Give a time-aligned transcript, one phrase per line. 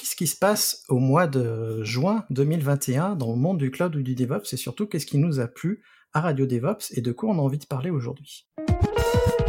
[0.00, 4.00] Qu'est-ce qui se passe au mois de juin 2021 dans le monde du cloud ou
[4.00, 5.82] du DevOps et surtout qu'est-ce qui nous a plu
[6.14, 8.48] à Radio DevOps et de quoi on a envie de parler aujourd'hui?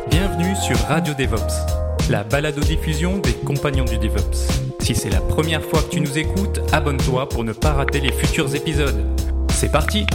[0.10, 4.52] Bienvenue sur Radio DevOps, la balado-diffusion des compagnons du DevOps.
[4.82, 8.12] Si c'est la première fois que tu nous écoutes, abonne-toi pour ne pas rater les
[8.12, 9.08] futurs épisodes.
[9.52, 10.06] C'est parti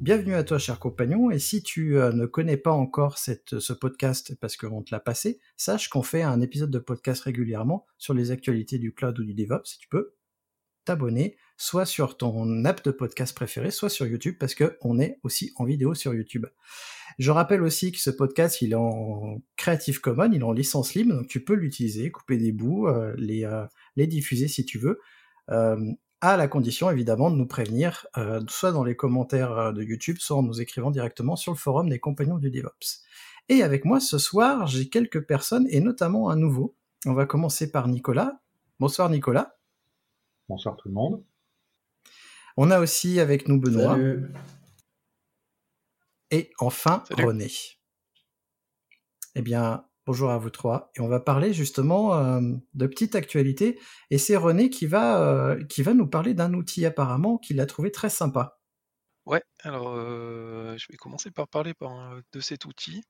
[0.00, 1.30] Bienvenue à toi, cher compagnon.
[1.30, 5.40] Et si tu euh, ne connais pas encore ce podcast parce qu'on te l'a passé,
[5.58, 9.34] sache qu'on fait un épisode de podcast régulièrement sur les actualités du cloud ou du
[9.34, 9.76] DevOps.
[9.78, 10.14] Tu peux
[10.86, 15.52] t'abonner soit sur ton app de podcast préféré, soit sur YouTube parce qu'on est aussi
[15.56, 16.46] en vidéo sur YouTube.
[17.18, 20.94] Je rappelle aussi que ce podcast, il est en Creative Commons, il est en licence
[20.94, 23.66] libre, donc tu peux l'utiliser, couper des bouts, euh, les, euh,
[23.96, 24.98] les diffuser si tu veux.
[26.20, 30.18] À la condition évidemment de nous prévenir, euh, soit dans les commentaires euh, de YouTube,
[30.18, 33.02] soit en nous écrivant directement sur le forum des compagnons du DevOps.
[33.48, 36.76] Et avec moi ce soir, j'ai quelques personnes, et notamment un nouveau.
[37.06, 38.40] On va commencer par Nicolas.
[38.78, 39.56] Bonsoir Nicolas.
[40.48, 41.24] Bonsoir tout le monde.
[42.56, 43.94] On a aussi avec nous Benoît.
[43.94, 44.28] Salut.
[46.30, 47.24] Et enfin Salut.
[47.24, 47.50] René.
[49.34, 50.90] Eh bien, bonjour à vous trois.
[50.96, 52.40] Et on va parler justement euh,
[52.74, 53.78] de petites actualités.
[54.10, 57.66] Et c'est René qui va, euh, qui va nous parler d'un outil apparemment qu'il a
[57.66, 58.58] trouvé très sympa.
[59.26, 63.02] Ouais, alors euh, je vais commencer par parler par- de cet outil.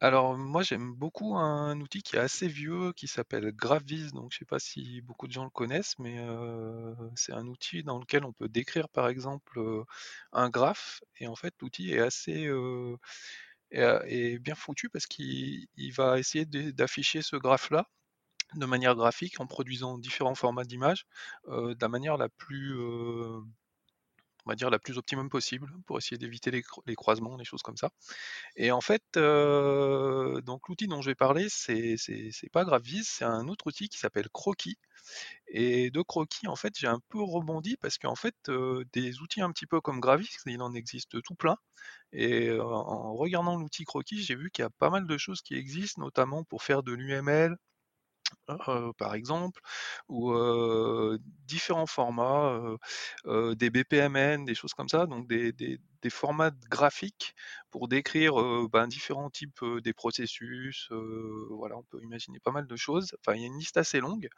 [0.00, 4.38] Alors moi j'aime beaucoup un outil qui est assez vieux qui s'appelle Graphviz, donc je
[4.38, 6.18] sais pas si beaucoup de gens le connaissent, mais
[7.16, 9.60] c'est un outil dans lequel on peut décrire par exemple
[10.32, 12.48] un graphe et en fait l'outil est assez
[13.74, 17.88] est, bien foutu parce qu'il il va essayer d'afficher ce graphe-là
[18.54, 21.06] de manière graphique en produisant différents formats d'images
[21.48, 22.76] de la manière la plus
[24.46, 27.44] on va dire la plus optimum possible pour essayer d'éviter les, cro- les croisements, des
[27.44, 27.90] choses comme ça.
[28.56, 29.02] Et en fait,
[30.44, 31.96] donc l'outil dont je vais parler, c'est
[32.52, 34.78] pas Graphviz, c'est un autre outil qui s'appelle Croquis.
[35.48, 38.36] Et de Croquis, en fait, j'ai un peu rebondi parce qu'en fait,
[38.92, 41.56] des outils un petit peu comme Graphviz, il en existe tout plein.
[42.12, 45.54] Et en regardant l'outil Croquis, j'ai vu qu'il y a pas mal de choses qui
[45.56, 47.56] existent, notamment pour faire de l'UML,
[48.68, 49.60] euh, par exemple,
[50.08, 50.34] ou
[51.46, 52.60] différents formats,
[53.26, 55.80] des BPMN, des choses comme ça, donc des,
[56.10, 57.34] formats graphiques
[57.70, 58.34] pour décrire
[58.68, 60.90] ben, différents types des processus.
[61.50, 63.16] voilà, on peut imaginer pas mal de choses.
[63.20, 64.28] Enfin, il y a une liste assez longue.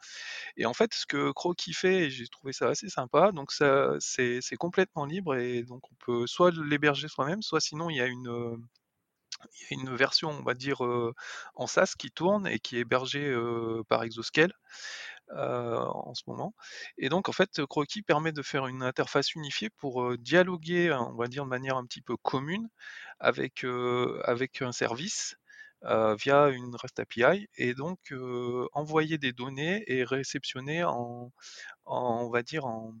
[0.57, 3.95] Et en fait, ce que Croquis fait, et j'ai trouvé ça assez sympa, donc ça,
[3.99, 8.01] c'est c'est complètement libre et donc on peut soit l'héberger soi-même, soit sinon il y
[8.01, 8.57] a une
[9.53, 11.13] il y a une version, on va dire, euh,
[11.55, 14.53] en SaaS qui tourne et qui est hébergée euh, par Exoscale
[15.31, 16.53] euh, en ce moment.
[16.97, 21.27] Et donc, en fait, Croquis permet de faire une interface unifiée pour dialoguer, on va
[21.27, 22.69] dire, de manière un petit peu commune
[23.19, 25.35] avec, un service
[25.83, 27.99] via une REST API et donc
[28.73, 31.31] envoyer des données et réceptionner en,
[31.85, 32.93] en, on va dire, en,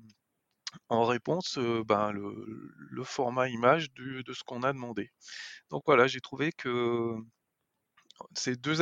[0.89, 5.11] en réponse ben, le, format image de ce qu'on a demandé.
[5.69, 7.15] Donc voilà, j'ai trouvé que
[8.33, 8.81] ces deux,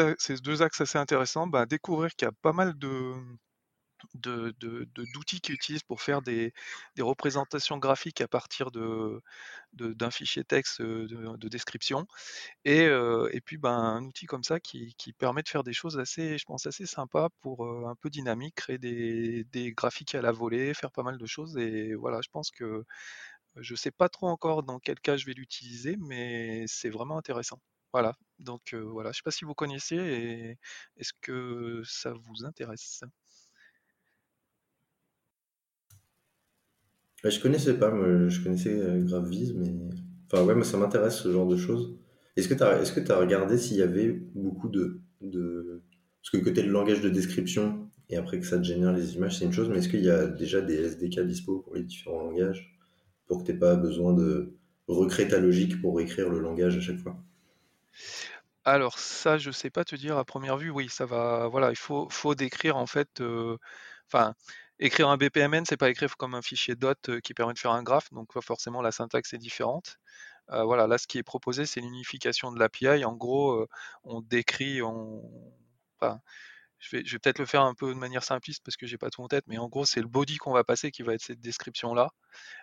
[0.61, 3.13] axes assez intéressants, bah, découvrir qu'il y a pas mal de,
[4.13, 6.53] de- de- de- d'outils qu'ils utilisent pour faire des,
[6.95, 9.21] des représentations graphiques à partir de,
[9.73, 12.07] de- d'un fichier texte euh, de, de description.
[12.65, 15.73] Et, euh, et puis ben, un outil comme ça qui, qui permet de faire des
[15.73, 20.15] choses assez, je pense, assez sympas pour euh, un peu dynamique, créer des, des graphiques
[20.15, 21.57] à la volée, faire pas mal de choses.
[21.57, 22.83] Et voilà, je pense que
[23.55, 27.59] je sais pas trop encore dans quel cas je vais l'utiliser, mais c'est vraiment intéressant.
[27.93, 30.59] Voilà, donc voilà, je sais pas si vous connaissez et
[30.97, 33.01] est-ce que ça vous intéresse?
[37.25, 37.89] Bah, je connaissais pas,
[38.29, 39.03] je connaissais euh,
[39.55, 39.73] mais.
[40.31, 41.97] Enfin, ouais, moi, ça m'intéresse ce genre de choses.
[42.35, 45.81] Est-ce que tu as, est-ce regardé s'il y avait beaucoup de, de.
[46.21, 49.39] Parce que côté le langage de description, et après que ça te génère les images,
[49.39, 52.21] c'est une chose, mais est-ce qu'il y a déjà des SDK dispo pour les différents
[52.21, 52.77] langages,
[53.25, 54.53] pour que tu pas besoin de
[54.87, 57.17] recréer ta logique pour écrire le langage à chaque fois?
[58.65, 61.75] Alors ça, je sais pas te dire à première vue, oui, ça va, voilà, il
[61.75, 63.57] faut, faut décrire en fait, euh,
[64.11, 64.35] enfin,
[64.79, 67.71] écrire un BPMN, c'est pas écrire comme un fichier dot euh, qui permet de faire
[67.71, 69.97] un graphe, donc euh, forcément la syntaxe est différente.
[70.49, 73.03] voilà, là, ce qui est proposé, c'est l'unification de l'API.
[73.05, 73.67] En gros,
[74.03, 75.23] on décrit, on...
[76.79, 79.23] Je vais, peut-être le faire un peu de manière simpliste parce que j'ai pas tout
[79.23, 81.39] en tête, mais en gros, c'est le body qu'on va passer qui va être cette
[81.39, 82.09] description-là.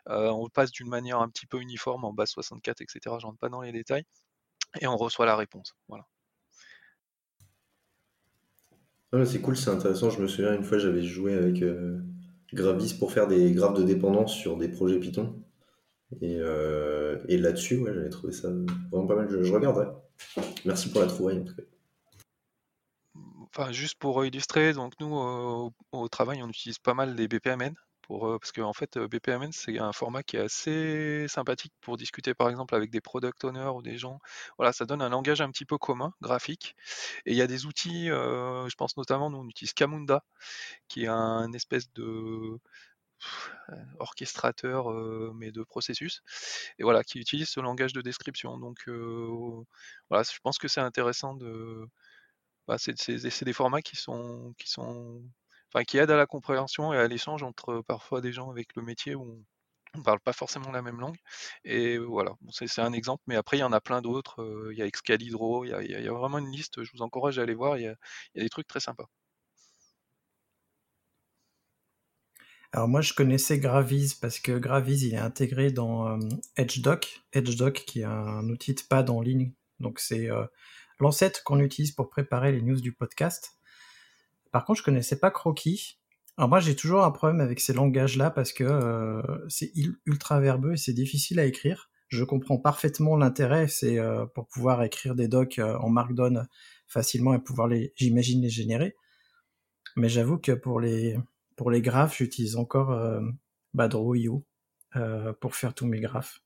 [0.06, 3.00] on passe d'une manière un petit peu uniforme en base 64, etc.
[3.20, 4.04] Je rentre pas dans les détails.
[4.80, 5.74] Et on reçoit la réponse.
[5.88, 6.06] Voilà.
[9.26, 10.08] C'est cool, c'est intéressant.
[10.08, 11.62] Je me souviens une fois, j'avais joué avec
[12.54, 15.34] Gravis pour faire des graphes de dépendance sur des projets Python.
[16.22, 16.38] Et,
[17.28, 18.48] et là-dessus, ouais, j'avais trouvé ça
[18.90, 19.28] vraiment pas mal.
[19.28, 19.88] Je, regarderai.
[20.64, 21.62] Merci pour la trouvaille en tout cas.
[23.54, 25.14] Enfin, juste pour illustrer, donc nous
[25.92, 29.92] au, travail, on utilise pas mal les BPMN pour, parce qu'en fait, BPMN c'est un
[29.92, 33.98] format qui est assez sympathique pour discuter par exemple avec des product owners ou des
[33.98, 34.20] gens.
[34.58, 36.76] Voilà, ça donne un langage un petit peu commun, graphique.
[37.26, 40.24] Et il y a des outils, je pense notamment, nous on utilise Camunda,
[40.88, 42.58] qui est un espèce de
[44.00, 44.90] orchestrateur
[45.34, 46.22] mais de processus
[46.78, 48.88] et voilà qui utilise ce langage de description donc
[50.10, 51.36] voilà je pense que c'est intéressant
[52.68, 54.54] bah, c'est des formats qui sont,
[55.72, 58.82] enfin, qui aident à la compréhension et à l'échange entre parfois des gens avec le
[58.82, 59.44] métier où
[59.94, 61.16] on ne parle pas forcément la même langue.
[61.64, 64.70] Et voilà, c'est un exemple, mais après il y en a plein d'autres.
[64.72, 66.82] Il y a Excalibro, il y a, vraiment une liste.
[66.82, 67.78] Je vous encourage à aller voir.
[67.78, 67.96] Il y a,
[68.34, 69.06] des trucs très sympas.
[72.72, 76.18] Alors moi je connaissais Graviz parce que Graviz il est intégré dans
[76.56, 79.52] EdgeDoc, EdgeDoc qui est un outil de pad en ligne.
[79.78, 80.28] Donc c'est
[80.98, 83.58] l'ancêtre qu'on utilise pour préparer les news du podcast.
[84.52, 85.98] Par contre, je connaissais pas Croquis.
[86.36, 89.72] Alors moi, j'ai toujours un problème avec ces langages-là parce que euh, c'est
[90.06, 91.90] ultra verbeux et c'est difficile à écrire.
[92.08, 96.46] Je comprends parfaitement l'intérêt, c'est euh, pour pouvoir écrire des docs euh, en Markdown
[96.86, 98.96] facilement et pouvoir les, j'imagine, les générer.
[99.96, 101.18] Mais j'avoue que pour les
[101.56, 102.98] pour les graphes, j'utilise encore
[103.74, 104.44] Badro.io
[105.40, 106.42] pour faire tous mes graphes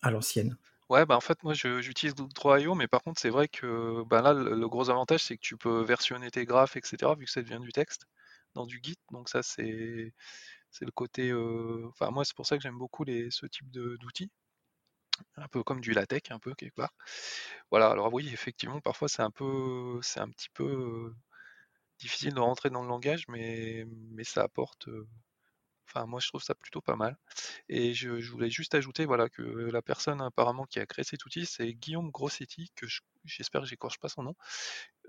[0.00, 0.56] à l'ancienne.
[0.88, 4.32] Ouais, bah, en fait, moi, j'utilise 3.io, mais par contre, c'est vrai que bah, là,
[4.32, 7.60] le, gros avantage, c'est que tu peux versionner tes graphes, etc., vu que ça devient
[7.60, 8.06] du texte
[8.54, 8.96] dans du Git.
[9.10, 10.14] Donc ça, c'est
[10.70, 11.30] c'est le côté.
[11.30, 14.30] Euh, enfin, moi, c'est pour ça que j'aime beaucoup les, ce type d'outils.
[15.36, 16.92] Un peu comme du LaTeX, un peu quelque part.
[17.70, 17.90] Voilà.
[17.90, 21.16] Alors oui, effectivement, parfois c'est un peu, c'est un petit peu euh,
[22.00, 24.88] difficile de rentrer dans le langage, mais mais ça apporte.
[24.88, 25.08] Euh,
[25.88, 27.16] Enfin, moi, je trouve ça plutôt pas mal.
[27.68, 31.46] Et je, voulais juste ajouter voilà, que la personne apparemment qui a créé cet outil,
[31.46, 32.86] c'est Guillaume Grossetti, que
[33.24, 34.34] j'espère que j'écorche pas son nom,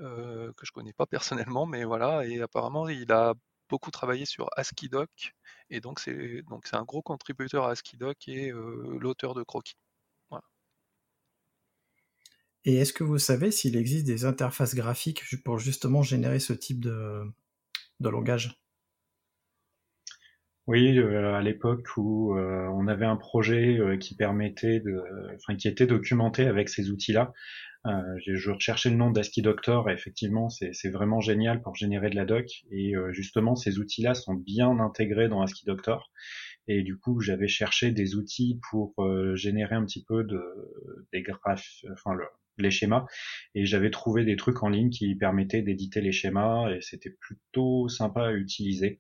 [0.02, 2.26] euh, que je connais pas personnellement, mais voilà.
[2.26, 3.34] Et apparemment, il a
[3.70, 5.34] beaucoup travaillé sur ASCII-Doc,
[5.70, 9.76] et donc c'est donc un gros contributeur à ASCII-Doc et euh, l'auteur de Croquis.
[12.66, 16.82] Et est-ce que vous savez s'il existe des interfaces graphiques pour justement générer ce type
[16.82, 17.34] de
[18.00, 18.60] langage?
[20.70, 25.02] Oui, euh, à l'époque où euh, on avait un projet euh, qui permettait de,
[25.36, 27.34] enfin qui était documenté avec ces outils-là.
[27.86, 32.26] je recherchais le nom d'ASCII Doctor et effectivement c'est vraiment génial pour générer de la
[32.26, 36.12] doc et justement ces outils-là sont bien intégrés dans ASCII Doctor
[36.68, 38.94] et du coup j'avais cherché des outils pour
[39.36, 40.42] générer un petit peu de
[41.14, 42.12] des graphes, enfin
[42.60, 43.06] les schémas
[43.56, 47.88] et j'avais trouvé des trucs en ligne qui permettaient d'éditer les schémas et c'était plutôt
[47.88, 49.00] sympa à utiliser.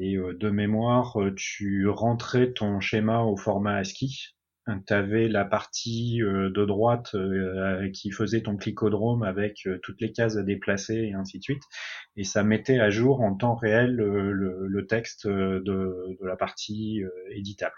[0.00, 4.34] Et euh, de mémoire, euh, tu rentrais ton schéma au format ASCII.
[4.86, 7.16] Tu avais la partie euh, de droite
[7.92, 11.62] qui faisait ton clicodrome avec toutes les cases à déplacer et ainsi de suite.
[12.16, 17.74] Et ça mettait à jour en temps réel le, texte de, la partie éditable.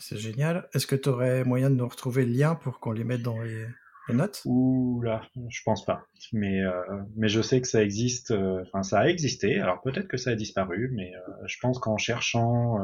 [0.00, 0.68] C'est génial.
[0.74, 3.40] Est-ce que tu aurais moyen de nous retrouver le lien pour qu'on les mette dans
[3.40, 3.66] les,
[4.14, 4.42] notes?
[4.44, 6.06] Ouh là, je pense pas.
[6.32, 6.72] Mais euh,
[7.16, 8.30] mais je sais que ça existe.
[8.30, 9.58] Euh, enfin, ça a existé.
[9.58, 12.76] Alors peut-être que ça a disparu, mais euh, je pense qu'en cherchant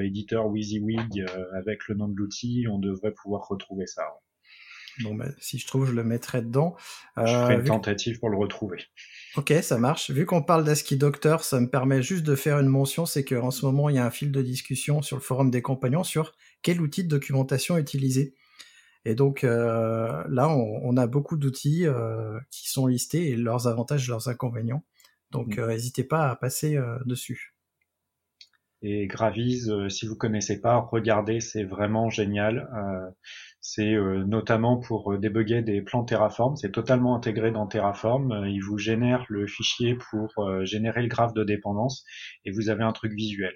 [0.00, 4.02] éditeur WYSIWYG avec le nom de l'outil, on devrait pouvoir retrouver ça.
[5.02, 6.76] Bon, bah, si je trouve, je le mettrai dedans.
[7.16, 8.78] je ferai une tentative pour le retrouver.
[9.36, 10.10] Ok, ça marche.
[10.10, 13.50] Vu qu'on parle d'ASCII Doctor, ça me permet juste de faire une mention, c'est qu'en
[13.50, 16.32] ce moment, il y a un fil de discussion sur le forum des compagnons sur
[16.62, 18.34] quel outil de documentation utiliser.
[19.04, 24.08] Et donc euh, là, on, a beaucoup d'outils euh, qui sont listés et leurs avantages,
[24.08, 24.84] leurs inconvénients.
[25.30, 25.60] Donc mmh.
[25.60, 27.54] euh, n'hésitez pas à passer dessus.
[28.82, 32.66] Et Graviz, si vous connaissez pas, regardez, c'est vraiment génial.
[33.60, 33.94] c'est
[34.26, 36.56] notamment pour débugger des plans Terraform.
[36.56, 38.46] C'est totalement intégré dans Terraform.
[38.46, 40.30] il vous génère le fichier pour
[40.64, 42.06] générer le graphe de dépendance
[42.46, 43.52] et vous avez un truc visuel.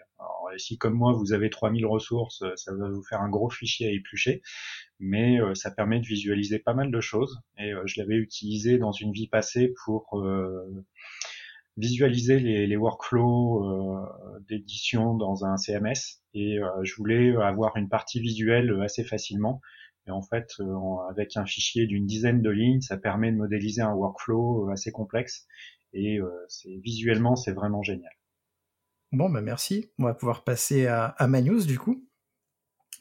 [0.46, 3.88] Alors, si comme moi vous avez 3000 ressources, ça va vous faire un gros fichier
[3.88, 4.42] à éplucher
[5.00, 7.40] mais euh, ça permet de visualiser pas mal de choses.
[7.58, 10.84] Et euh, je l'avais utilisé dans une vie passée pour euh,
[11.76, 14.06] visualiser les, workflows
[14.48, 19.60] d'édition dans un CMS et je voulais avoir une partie visuelle assez facilement.
[20.06, 20.52] Et en fait,
[21.10, 25.48] avec un fichier d'une dizaine de lignes, ça permet de modéliser un workflow assez complexe
[25.92, 26.20] et
[26.80, 28.12] visuellement c'est vraiment génial.
[29.14, 29.92] Bon, bah merci.
[29.99, 32.04] On va pouvoir passer à, à du coup.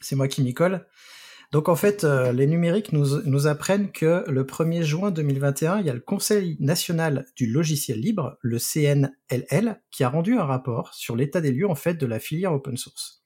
[0.00, 0.86] C'est moi qui m'y colle.
[1.50, 5.86] Donc en fait, euh, les numériques nous, nous, apprennent que le 1er juin 2021, il
[5.86, 10.94] y a le Conseil national du logiciel libre, le CNLL, qui a rendu un rapport
[10.94, 13.20] sur l'état des lieux en fait de la filière open source.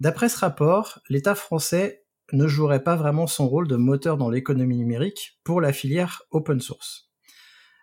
[0.00, 4.78] D'après ce rapport, l'État français ne jouerait pas vraiment son rôle de moteur dans l'économie
[4.78, 7.07] numérique pour la filière open source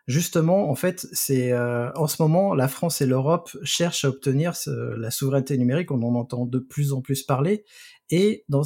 [0.07, 4.53] justement, en fait, c'est euh, en ce moment, la France et l'Europe cherchent à obtenir
[4.67, 5.91] la souveraineté numérique.
[5.91, 7.65] On en entend de plus en plus parler.
[8.11, 8.63] Et dans,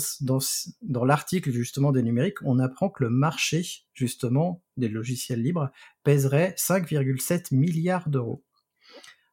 [1.05, 5.71] l'article justement des numériques, on apprend que le marché justement des logiciels libres
[6.03, 8.43] pèserait 5,7 milliards d'euros.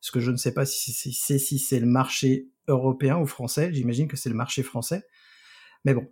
[0.00, 3.72] Ce que je ne sais pas si c'est si c'est le marché européen ou français.
[3.72, 5.02] J'imagine que c'est le marché français.
[5.84, 6.06] Mais bon.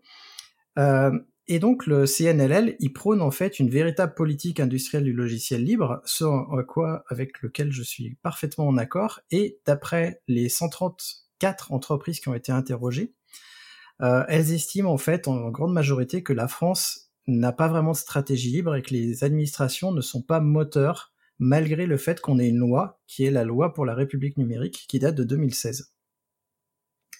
[0.78, 5.62] Euh, et donc le CNLL, il prône en fait une véritable politique industrielle du logiciel
[5.62, 9.20] libre, ce quoi avec lequel je suis parfaitement en accord.
[9.30, 13.12] Et d'après les 134 entreprises qui ont été interrogées,
[14.00, 17.96] euh, elles estiment en fait en grande majorité que la France n'a pas vraiment de
[17.96, 22.48] stratégie libre et que les administrations ne sont pas moteurs malgré le fait qu'on ait
[22.48, 25.93] une loi qui est la loi pour la République numérique qui date de 2016.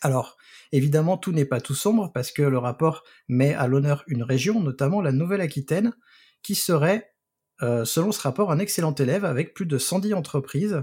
[0.05, 0.37] Alors,
[0.71, 4.61] évidemment, tout n'est pas tout sombre parce que le rapport met à l'honneur une région,
[4.61, 5.95] notamment la Nouvelle-Aquitaine,
[6.43, 7.15] qui serait,
[7.63, 10.83] euh, selon ce rapport, un excellent élève avec plus de 110 entreprises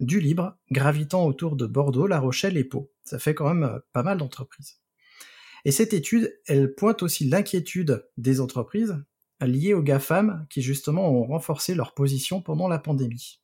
[0.00, 2.90] du libre gravitant autour de Bordeaux, La Rochelle et Pau.
[3.04, 4.80] Ça fait quand même euh, pas mal d'entreprises.
[5.66, 8.96] Et cette étude, elle pointe aussi l'inquiétude des entreprises
[9.42, 13.40] liées aux GAFAM qui justement ont renforcé leur position pendant la pandémie.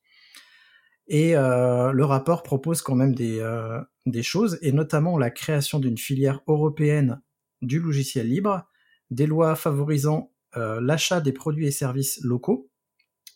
[1.13, 5.77] Et euh, le rapport propose quand même des, euh, des choses, et notamment la création
[5.77, 7.21] d'une filière européenne
[7.61, 8.65] du logiciel libre,
[9.09, 12.71] des lois favorisant euh, l'achat des produits et services locaux,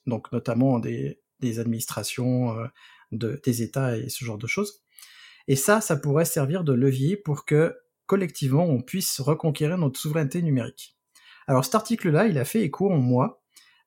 [0.08, 1.20] donc notamment des,
[1.60, 2.56] administrations,
[3.12, 4.86] de, des États et ce genre de choses.
[5.50, 10.42] Et ça, ça pourrait servir de levier pour que collectivement on puisse reconquérir notre souveraineté
[10.42, 10.98] numérique.
[11.46, 13.44] Alors cet article-là, il a fait écho en moi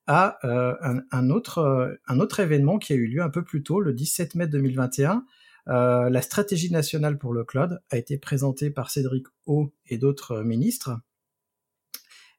[0.08, 0.74] à euh,
[1.12, 3.92] un, autre, euh, un autre événement qui a eu lieu un peu plus tôt, le
[3.92, 5.24] 17 mai 2021.
[5.68, 10.42] Euh, la stratégie nationale pour le cloud a été présentée par Cédric O et d'autres
[10.42, 10.98] ministres.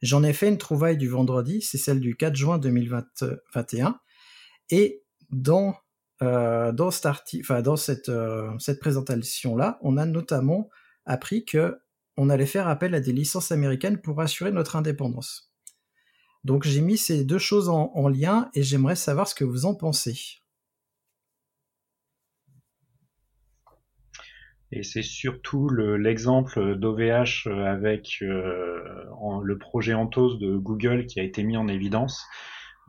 [0.02, 4.00] J'en ai fait une trouvaille du vendredi, c'est celle du 4 juin 2021.
[4.72, 5.76] Et dans,
[6.22, 8.12] dans, dans cette,
[8.60, 10.70] cette présentation-là, on a notamment
[11.06, 11.78] appris que
[12.18, 15.49] on allait faire appel à des licences américaines pour assurer notre indépendance.
[16.44, 19.76] Donc j'ai mis ces deux choses en, lien et j'aimerais savoir ce que vous en
[19.76, 20.40] pensez.
[24.72, 28.80] Et c'est surtout l'exemple d'OVH avec euh,
[29.44, 32.24] le projet Anthos de Google qui a été mis en évidence.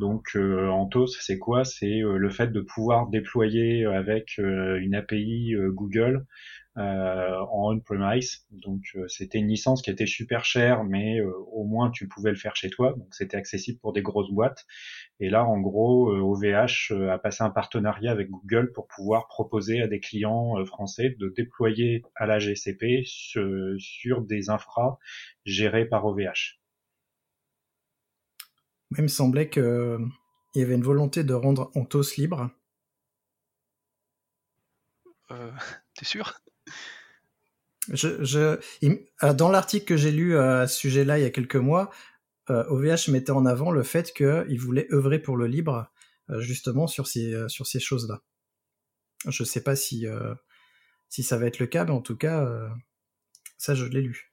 [0.01, 1.65] Donc euh, Anthos, c'est quoi?
[1.65, 6.25] C'est euh, le fait de pouvoir déployer avec une API Google euh,
[6.77, 8.47] en on-premise.
[8.51, 12.31] Donc euh, c'était une licence qui était super chère, mais euh, au moins tu pouvais
[12.31, 12.95] le faire chez toi.
[12.97, 14.67] Donc c'était accessible pour des grosses boîtes.
[15.19, 19.87] Et là, en gros, OVH a passé un partenariat avec Google pour pouvoir proposer à
[19.87, 24.99] des clients français de déployer à la GCP sur des infras
[25.45, 26.61] gérés par OVH.
[28.97, 29.63] Il me semblait qu'il
[30.55, 32.51] y avait une volonté de rendre Anthos libre.
[35.31, 35.51] Euh,
[35.95, 36.41] T'es sûr?
[38.05, 38.57] Euh,
[39.35, 41.91] dans l'article que j'ai lu euh, à ce sujet-là il y a quelques mois,
[42.49, 45.91] OVH euh, mettait en avant le fait qu'il voulait œuvrer pour le libre
[46.39, 47.49] justement sur ces,
[47.81, 48.23] choses-là.
[49.29, 50.07] Je ne sais pas si,
[51.09, 52.49] ça va être le cas, mais en tout cas,
[53.59, 54.31] ça je l'ai lu.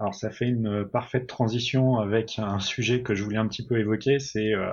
[0.00, 3.78] Alors ça fait une parfaite transition avec un sujet que je voulais un petit peu
[3.78, 4.72] évoquer, c'est euh,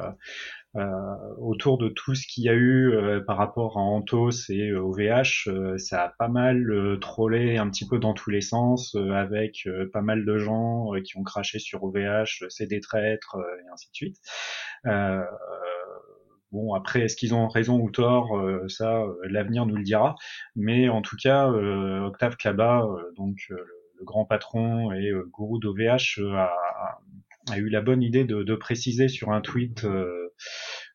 [1.40, 5.48] autour de tout ce qu'il y a eu euh, par rapport à Anthos et OVH,
[5.48, 10.02] euh, ça a pas mal trollé un petit peu dans tous les sens, avec pas
[10.02, 14.18] mal de gens qui ont craché sur OVH, c'est des traîtres et ainsi de suite.
[16.54, 20.16] Bon, après, est-ce qu'ils ont raison ou tort Ça, l'avenir nous le dira.
[20.56, 23.66] Mais en tout cas, Octave Klaba, donc le,
[24.04, 26.52] grand patron et gourou d'OVH, a,
[27.50, 29.86] a, eu la bonne idée de, préciser sur un tweet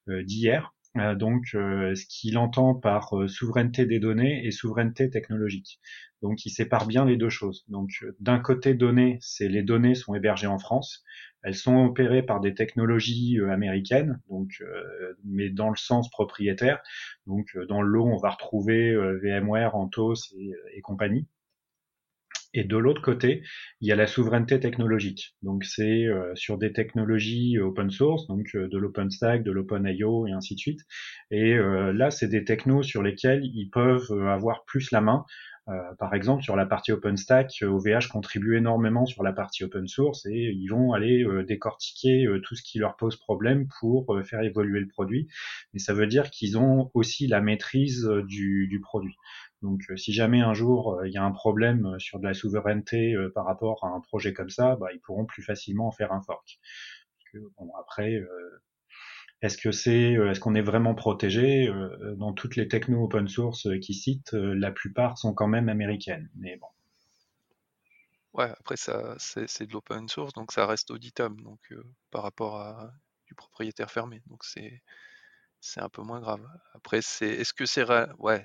[0.09, 0.75] euh, d'hier.
[0.99, 5.81] Euh, donc, euh, ce qu'il entend par souveraineté des données et souveraineté technologique.
[6.21, 7.65] Donc, il sépare bien les deux choses.
[7.69, 7.91] Donc,
[8.21, 11.03] d'un côté données, c'est les données sont hébergées en France.
[11.43, 14.63] elles sont opérées par des technologies américaines, donc
[15.25, 16.79] mais dans le sens propriétaire.
[17.27, 20.33] Donc dans le lot, on va retrouver VMware, Anthos
[20.73, 21.27] et compagnie.
[22.55, 23.43] Et de l'autre côté,
[23.81, 25.35] il y a la souveraineté technologique.
[25.43, 30.33] Donc c'est euh, sur des technologies open source, donc euh, de l'OpenStack, de l'OpenIO et
[30.33, 30.81] ainsi de suite.
[31.31, 35.25] Et euh, là, c'est des technos sur lesquels ils peuvent avoir plus la main.
[35.99, 40.53] par exemple, sur la partie OpenStack, OVH contribue énormément sur la partie open source et
[40.53, 45.29] ils vont aller décortiquer tout ce qui leur pose problème pour faire évoluer le produit.
[45.73, 49.15] Mais ça veut dire qu'ils ont aussi la maîtrise du, du produit.
[49.63, 52.27] Donc euh, si jamais un jour euh, il y a un problème euh, sur de
[52.27, 55.93] la souveraineté par rapport à un projet comme ça, bah, ils pourront plus facilement en
[55.93, 56.59] faire un fork.
[57.35, 58.23] bon, après,
[59.41, 61.73] est-ce que c'est, est-ce qu'on est vraiment protégé
[62.17, 66.29] Dans toutes les techno open source qui citent, la plupart sont quand même américaines.
[66.37, 66.67] Mais bon.
[68.35, 71.61] Ouais, après ça, c'est de l'open source, donc ça reste auditable, donc
[72.11, 72.93] par rapport à
[73.27, 74.23] du propriétaire fermé.
[74.27, 74.83] Donc c'est
[75.63, 76.47] c'est un peu moins grave.
[76.75, 77.87] Après, c'est est-ce que c'est
[78.19, 78.45] ouais,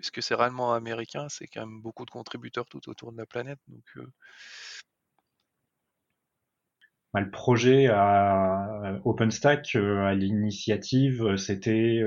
[0.00, 1.28] est-ce que c'est réellement américain?
[1.28, 3.84] C'est quand même beaucoup de contributeurs tout autour de la planète, donc.
[7.12, 12.02] Bah, le projet à OpenStack, à l'initiative, c'était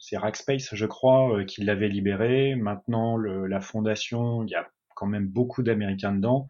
[0.00, 2.54] c'est Rackspace, je crois, qui l'avait libéré.
[2.54, 6.48] Maintenant, la fondation, il y a quand même beaucoup d'Américains dedans.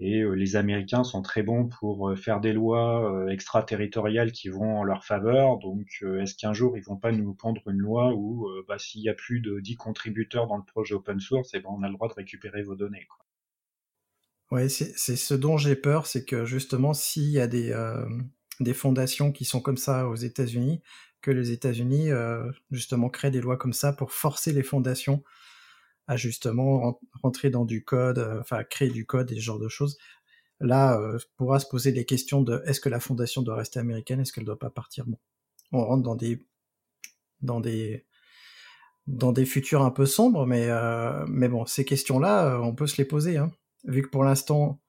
[0.00, 4.48] Et euh, les Américains sont très bons pour euh, faire des lois euh, extraterritoriales qui
[4.48, 5.58] vont en leur faveur.
[5.58, 5.86] Donc,
[6.20, 9.14] est-ce qu'un jour ils vont pas nous pendre une loi où, bah, s'il y a
[9.14, 11.94] plus de 10 contributeurs dans le projet open source, et eh ben on a le
[11.94, 13.06] droit de récupérer vos données.
[13.08, 14.58] Quoi.
[14.58, 17.74] Ouais, c'est ce dont j'ai peur, c'est que justement, s'il y a des,
[18.60, 20.80] des fondations qui sont comme ça aux États-Unis,
[21.22, 22.10] que les États-Unis
[22.70, 25.22] justement créent des lois comme ça pour forcer les fondations
[26.06, 29.68] à justement rentrer dans du code, euh, enfin créer du code et ce genre de
[29.68, 29.98] choses.
[30.60, 34.20] Là, euh, pourra se poser des questions de est-ce que la fondation doit rester américaine,
[34.20, 35.06] est-ce qu'elle doit pas partir?
[35.06, 35.18] Bon,
[35.72, 36.44] on rentre dans des
[37.42, 38.06] dans des
[39.06, 42.96] dans des futurs un peu sombres, mais euh, mais bon, ces questions-là, on peut se
[42.98, 43.52] les poser, hein.
[43.84, 44.80] vu que pour l'instant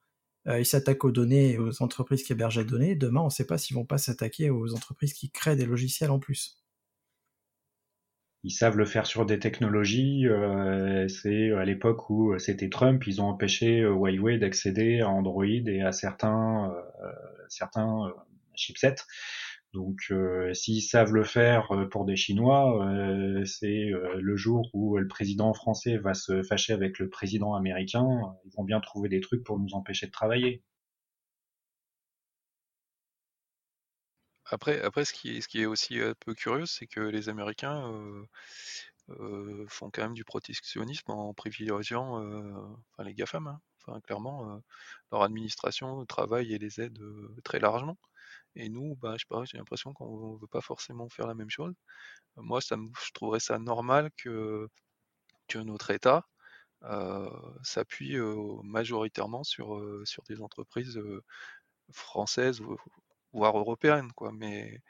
[0.48, 2.94] ils s'attaquent aux données et aux entreprises qui hébergent les données.
[2.94, 6.12] Demain, on ne sait pas s'ils vont pas s'attaquer aux entreprises qui créent des logiciels
[6.12, 6.65] en plus
[8.46, 10.28] ils savent le faire sur des technologies.
[10.28, 15.44] Euh, c'est à l'époque où c'était Trump, ils ont empêché euh, Huawei d'accéder à Android
[15.44, 17.10] et à certains euh,
[17.48, 18.12] certains
[18.54, 19.02] chipsets.
[19.74, 20.10] Donc,
[20.54, 22.88] s'ils savent le faire pour des Chinois,
[23.44, 28.06] c'est le jour où le président français va se fâcher avec le président américain,
[28.46, 30.62] ils vont bien trouver des trucs pour nous empêcher de travailler.
[34.48, 37.92] Après, après ce, qui est, est aussi un peu curieux, c'est que les Américains
[39.68, 42.16] font quand même du protectionnisme en privilégiant
[42.92, 43.46] enfin, les GAFAM.
[43.48, 43.60] Hein.
[43.88, 44.60] Enfin, clairement,
[45.12, 46.98] leur administration travaille et les aide
[47.44, 47.96] très largement.
[48.56, 51.50] Et nous, bah, je sais pas, j'ai l'impression qu'on veut pas forcément faire la même
[51.50, 51.74] chose.
[52.36, 54.68] Moi, ça je trouverais ça normal que,
[55.54, 56.26] notre État
[57.62, 58.16] s'appuie
[58.64, 61.00] majoritairement sur, sur des entreprises
[61.92, 62.60] françaises
[63.36, 64.32] voire européenne, quoi.
[64.32, 64.80] Mais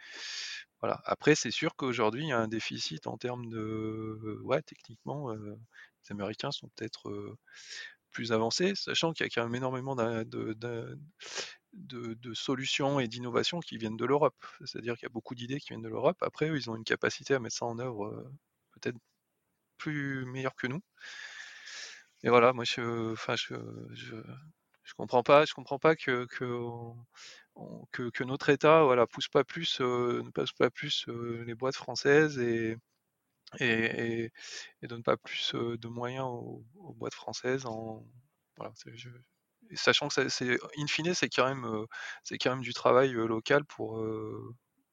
[0.80, 1.00] voilà.
[1.04, 6.10] Après, c'est sûr qu'aujourd'hui, il y a un déficit en termes de, ouais, techniquement, les
[6.10, 7.36] Américains sont peut-être
[8.10, 10.98] plus avancés, sachant qu'il y a quand même énormément de,
[12.34, 14.46] solutions et d'innovations qui viennent de l'Europe.
[14.64, 16.18] C'est-à-dire qu'il y a beaucoup d'idées qui viennent de l'Europe.
[16.22, 18.30] Après, eux, ils ont une capacité à mettre ça en œuvre
[18.72, 18.98] peut-être
[19.78, 20.80] plus meilleure que nous.
[22.22, 23.54] Et voilà, moi, je, enfin, je,
[24.86, 26.26] je comprends pas, je comprends pas que,
[28.24, 32.38] notre État voilà, pousse pas plus, euh, ne pousse pas plus euh, les boîtes françaises
[32.38, 32.76] et,
[33.60, 34.30] et,
[34.82, 37.66] donne pas plus euh, de moyens aux, boîtes françaises.
[37.66, 38.06] En,
[38.56, 38.72] voilà,
[39.74, 41.86] sachant que c'est in fine, c'est quand même,
[42.22, 44.00] c'est quand même du travail local pour,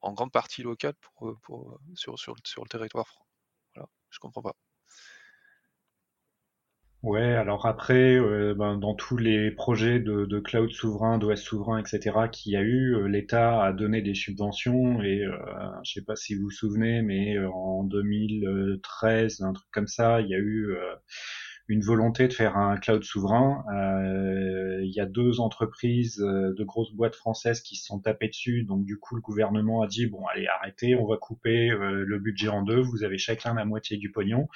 [0.01, 3.25] en grande partie local pour, pour sur, sur, sur le territoire.
[3.75, 4.55] Voilà, je comprends pas.
[7.03, 12.29] Ouais, alors après, euh, ben, dans tous les projets de, cloud souverain, d'OS souverain, etc.,
[12.31, 15.35] qu'il y a eu, euh, l'État a donné des subventions et euh,
[15.83, 20.29] je sais pas si vous vous souvenez, mais en 2013, un truc comme ça, il
[20.29, 20.73] y a eu
[21.67, 23.65] une volonté de faire un cloud souverain.
[24.81, 28.85] il y a deux entreprises, de grosses boîtes françaises qui se sont tapées dessus, donc
[28.85, 32.61] du coup le gouvernement a dit bon allez arrêtez, on va couper le budget en
[32.61, 34.47] deux, vous avez chacun la moitié du pognon.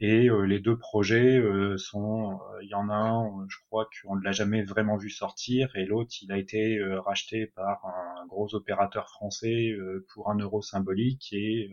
[0.00, 3.88] Et euh, les deux projets euh, sont, euh, il y en a un, je crois
[4.02, 8.26] qu'on ne l'a jamais vraiment vu sortir, et l'autre, il a été racheté par un
[8.26, 9.72] gros opérateur français
[10.12, 11.70] pour un euro symbolique et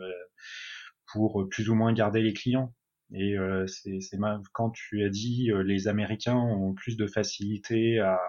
[1.12, 2.74] pour plus ou moins garder les clients.
[3.14, 3.36] Et
[3.68, 4.00] c'est
[4.54, 8.20] quand tu as dit les Américains ont plus de facilité à,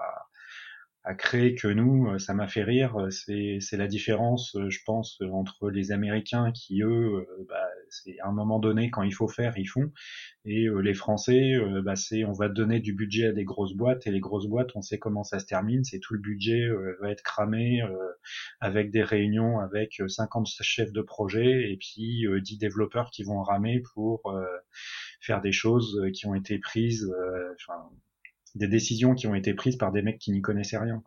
[1.04, 3.08] à créer que nous, ça m'a fait rire.
[3.10, 8.32] C'est, c'est la différence, je pense, entre les Américains qui, eux, bah, c'est à un
[8.32, 9.90] moment donné, quand il faut faire, ils font.
[10.44, 14.10] Et les Français, bah, c'est on va donner du budget à des grosses boîtes, et
[14.12, 15.82] les grosses boîtes, on sait comment ça se termine.
[15.84, 16.68] C'est tout le budget
[17.00, 17.82] va être cramé
[18.60, 23.82] avec des réunions avec 50 chefs de projet et puis 10 développeurs qui vont ramer
[23.94, 24.32] pour
[25.20, 27.12] faire des choses qui ont été prises.
[28.54, 31.02] Des décisions qui ont été prises par des mecs qui n'y connaissaient rien.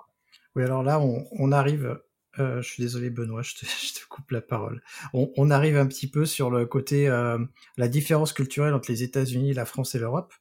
[0.55, 1.99] Oui, alors là, on, arrive.
[2.39, 3.65] Euh, je suis désolé, Benoît, je te,
[4.09, 4.81] coupe la parole.
[5.13, 7.37] On, arrive un petit peu sur le côté euh,
[7.77, 10.33] la différence culturelle entre les États-Unis, la France et l'Europe.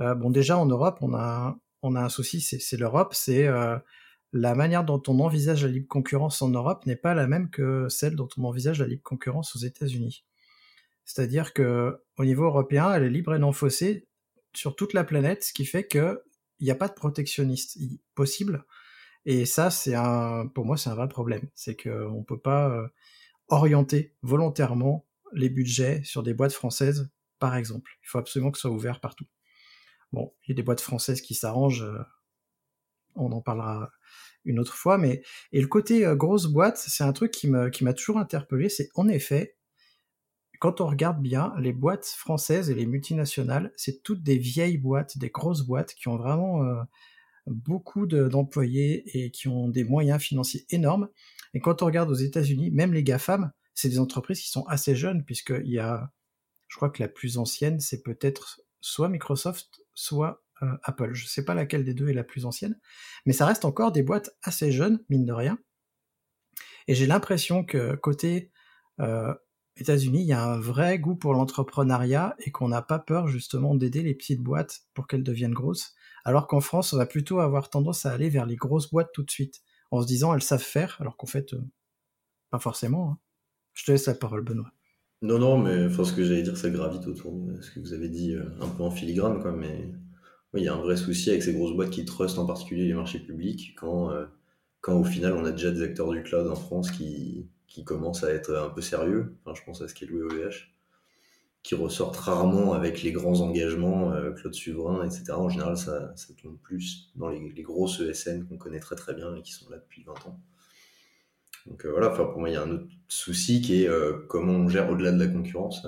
[0.00, 3.48] Euh, bon, déjà en Europe, on a un souci, c'est l'Europe, c'est
[4.32, 7.88] la manière dont on envisage la libre concurrence en Europe n'est pas la même que
[7.88, 10.24] celle dont on envisage la libre concurrence aux États-Unis.
[11.04, 14.08] C'est-à-dire que au niveau européen, elle est libre et non faussée
[14.52, 16.22] sur toute la planète, ce qui fait que
[16.58, 17.78] il n'y a pas de protectionniste
[18.14, 18.64] possible.
[19.24, 21.48] Et ça, c'est un, pour moi, c'est un vrai problème.
[21.54, 22.86] C'est qu'on ne peut pas euh,
[23.48, 27.90] orienter volontairement les budgets sur des boîtes françaises, par exemple.
[28.04, 29.26] Il faut absolument que ce soit ouvert partout.
[30.12, 31.98] Bon, il y a des boîtes françaises qui s'arrangent, euh,
[33.16, 33.90] on en parlera
[34.44, 37.70] une autre fois, mais et le côté euh, grosse boîte, c'est un truc qui m'a
[37.70, 39.56] qui m'a toujours interpellé, c'est en effet
[40.66, 45.16] quand on regarde bien, les boîtes françaises et les multinationales, c'est toutes des vieilles boîtes,
[45.16, 46.82] des grosses boîtes qui ont vraiment euh,
[47.46, 51.08] beaucoup d'employés et qui ont des moyens financiers énormes.
[51.54, 54.96] Et quand on regarde aux États-Unis, même les GAFAM, c'est des entreprises qui sont assez
[54.96, 56.10] jeunes, puisqu'il y a,
[56.66, 61.14] je crois que la plus ancienne, c'est peut-être soit Microsoft, soit euh, Apple.
[61.14, 62.76] Je ne sais pas laquelle des deux est la plus ancienne,
[63.24, 65.60] mais ça reste encore des boîtes assez jeunes, mine de rien.
[66.88, 68.50] Et j'ai l'impression que côté
[68.98, 69.32] euh,
[69.76, 73.74] États-Unis, il y a un vrai goût pour l'entrepreneuriat et qu'on n'a pas peur justement
[73.74, 75.94] d'aider les petites boîtes pour qu'elles deviennent grosses.
[76.24, 79.22] Alors qu'en France, on va plutôt avoir tendance à aller vers les grosses boîtes tout
[79.22, 81.62] de suite, en se disant elles savent faire, alors qu'en fait, euh,
[82.50, 83.10] pas forcément.
[83.10, 83.18] Hein.
[83.74, 84.72] Je te laisse la parole, Benoît.
[85.22, 88.08] Non, non, mais ce que j'allais dire, ça gravite autour de ce que vous avez
[88.08, 89.52] dit euh, un peu en filigrane, quoi.
[89.52, 89.92] Mais
[90.54, 92.94] il y a un vrai souci avec ces grosses boîtes qui trustent en particulier les
[92.94, 94.26] marchés publics quand, euh,
[94.80, 98.24] quand au final on a déjà des acteurs du cloud en France qui, qui commence
[98.24, 99.36] à être un peu sérieux.
[99.54, 100.22] Je pense à ce qui est loué
[101.66, 105.32] qui ressortent rarement avec les grands engagements, euh, Claude Suverain, etc.
[105.32, 109.34] En général, ça, ça tombe plus dans les, grosses ESN qu'on connaît très très bien
[109.34, 110.40] et qui sont là depuis 20 ans.
[111.66, 114.52] Donc euh, voilà, pour moi, il y a un autre souci qui est euh, comment
[114.52, 115.84] on gère au-delà de la concurrence,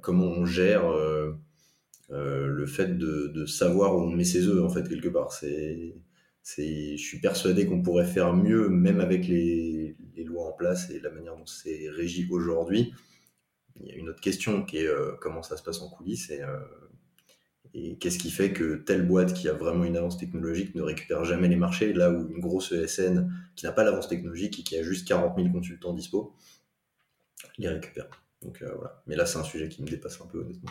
[0.00, 0.90] comment on gère
[2.08, 5.34] le fait de, de, savoir où on met ses œufs, en fait, quelque part.
[5.34, 5.96] C'est
[6.42, 9.79] je suis persuadé qu'on pourrait faire mieux, même avec les,
[10.46, 12.92] en place et la manière dont c'est régi aujourd'hui.
[13.80, 16.30] Il y a une autre question qui est euh, comment ça se passe en coulisses
[16.30, 16.58] et, euh,
[17.72, 21.24] et qu'est-ce qui fait que telle boîte qui a vraiment une avance technologique ne récupère
[21.24, 24.76] jamais les marchés, là où une grosse ESN qui n'a pas l'avance technologique et qui
[24.76, 26.34] a juste 40 000 consultants dispo,
[27.58, 28.08] les récupère.
[28.42, 29.02] Donc euh, voilà.
[29.06, 30.70] Mais là, c'est un sujet qui me dépasse un peu honnêtement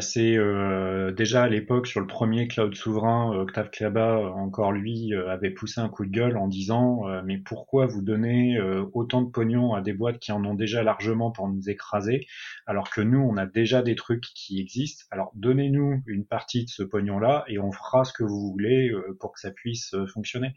[0.00, 5.28] c'est euh, déjà à l'époque sur le premier cloud souverain, Octave Klaba, encore lui, euh,
[5.28, 8.58] avait poussé un coup de gueule en disant euh, mais pourquoi vous donnez
[8.94, 12.26] autant de pognon à des boîtes qui en ont déjà largement pour nous écraser,
[12.66, 15.04] alors que nous on a déjà des trucs qui existent?
[15.10, 19.32] Alors donnez-nous une partie de ce pognon-là et on fera ce que vous voulez pour
[19.32, 20.54] que ça puisse fonctionner.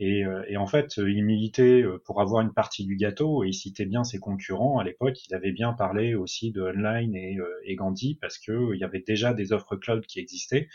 [0.00, 3.48] Et, euh, et, en fait, il militait euh, pour avoir une partie du gâteau et
[3.48, 4.78] il citait bien ses concurrents.
[4.78, 8.74] À l'époque, il avait bien parlé aussi de Online et, euh, et Gandhi parce que
[8.74, 10.68] il y avait déjà des offres cloud qui existaient.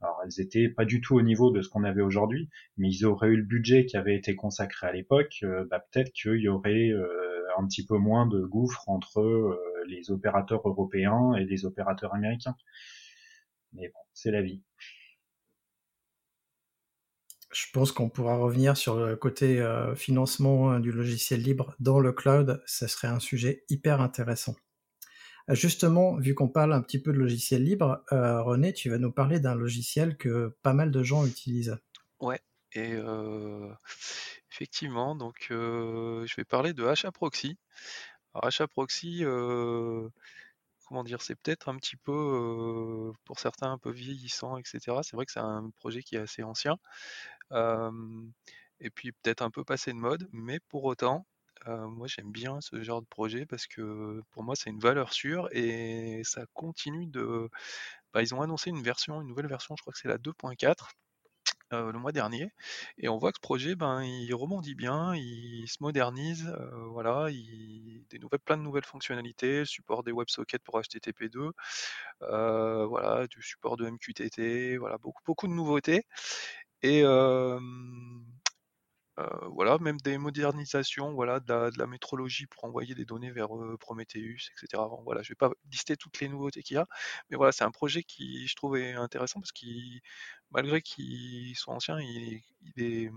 [0.00, 3.04] Alors, elles étaient pas du tout au niveau de ce qu'on avait aujourd'hui, mais ils
[3.04, 5.44] auraient eu le budget qui avait été consacré à l'époque.
[5.70, 6.90] bah, peut-être qu'il y aurait
[7.58, 12.56] un petit peu moins de gouffre entre les opérateurs européens et les opérateurs américains.
[13.74, 14.62] Mais bon, c'est la vie
[17.52, 21.98] je pense qu'on pourra revenir sur le côté euh, financement hein, du logiciel libre dans
[21.98, 22.62] le cloud.
[22.66, 24.54] Ça serait un sujet hyper intéressant.
[25.48, 28.98] Euh, justement, vu qu'on parle un petit peu de logiciel libre, euh, René, tu vas
[28.98, 31.78] nous parler d'un logiciel que pas mal de gens utilisent.
[32.20, 32.40] Ouais,
[32.72, 32.94] et
[34.52, 37.56] effectivement, donc je vais parler de HAProxy.
[38.34, 39.24] Alors HAProxy,
[40.90, 45.02] comment dire, c'est peut-être un petit peu, pour certains, un peu vieillissant, etc.
[45.04, 46.76] C'est vrai que c'est un projet qui est assez ancien
[48.80, 51.26] et puis peut-être un peu passé de mode, mais pour autant,
[51.66, 55.48] moi j'aime bien ce genre de projet parce que pour moi c'est une valeur sûre
[55.52, 57.48] et ça continue de.
[58.14, 60.90] Bah, ils ont annoncé une version, une nouvelle version, je crois que c'est la 2.4.
[61.72, 62.50] le mois dernier,
[62.98, 66.52] et on voit que ce projet, ben, il rebondit bien, il se modernise,
[66.90, 71.52] voilà, il des nouvelles plein de nouvelles fonctionnalités, support des WebSockets pour HTTP2,
[72.20, 76.04] voilà, du support de MQTT, voilà, beaucoup beaucoup de nouveautés
[76.82, 77.02] et
[79.50, 84.82] voilà, même des modernisations, voilà, de la, métrologie pour envoyer des données vers Prometheus, etc.
[85.04, 86.86] voilà, je vais pas lister toutes les nouveautés qu'il y a,
[87.28, 90.00] mais voilà, c'est un projet qui je trouve intéressant parce qu'il,
[90.50, 92.42] malgré qu'il soit ancien, il,
[92.78, 93.10] est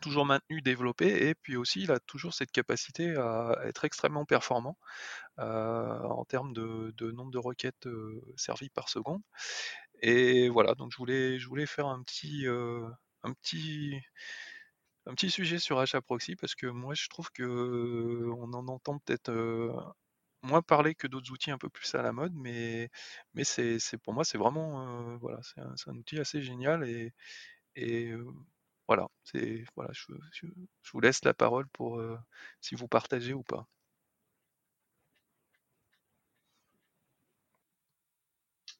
[0.00, 4.76] toujours maintenu, développé, et puis aussi il a toujours cette capacité à être extrêmement performant
[5.38, 7.88] en termes de, nombre de requêtes
[8.36, 9.22] servies par seconde.
[10.02, 12.46] Et voilà, donc je voulais, je voulais faire un petit
[15.06, 19.32] un petit sujet sur HAProxy parce que moi je trouve que on en entend peut-être
[20.42, 22.90] moins parler que d'autres outils un peu plus à la mode, mais,
[23.34, 27.12] mais c'est, pour moi c'est vraiment voilà, c'est un, outil assez génial et,
[27.76, 28.12] et
[28.88, 30.46] voilà, c'est voilà, je,
[30.92, 32.02] vous laisse la parole pour
[32.60, 33.66] si vous partagez ou pas.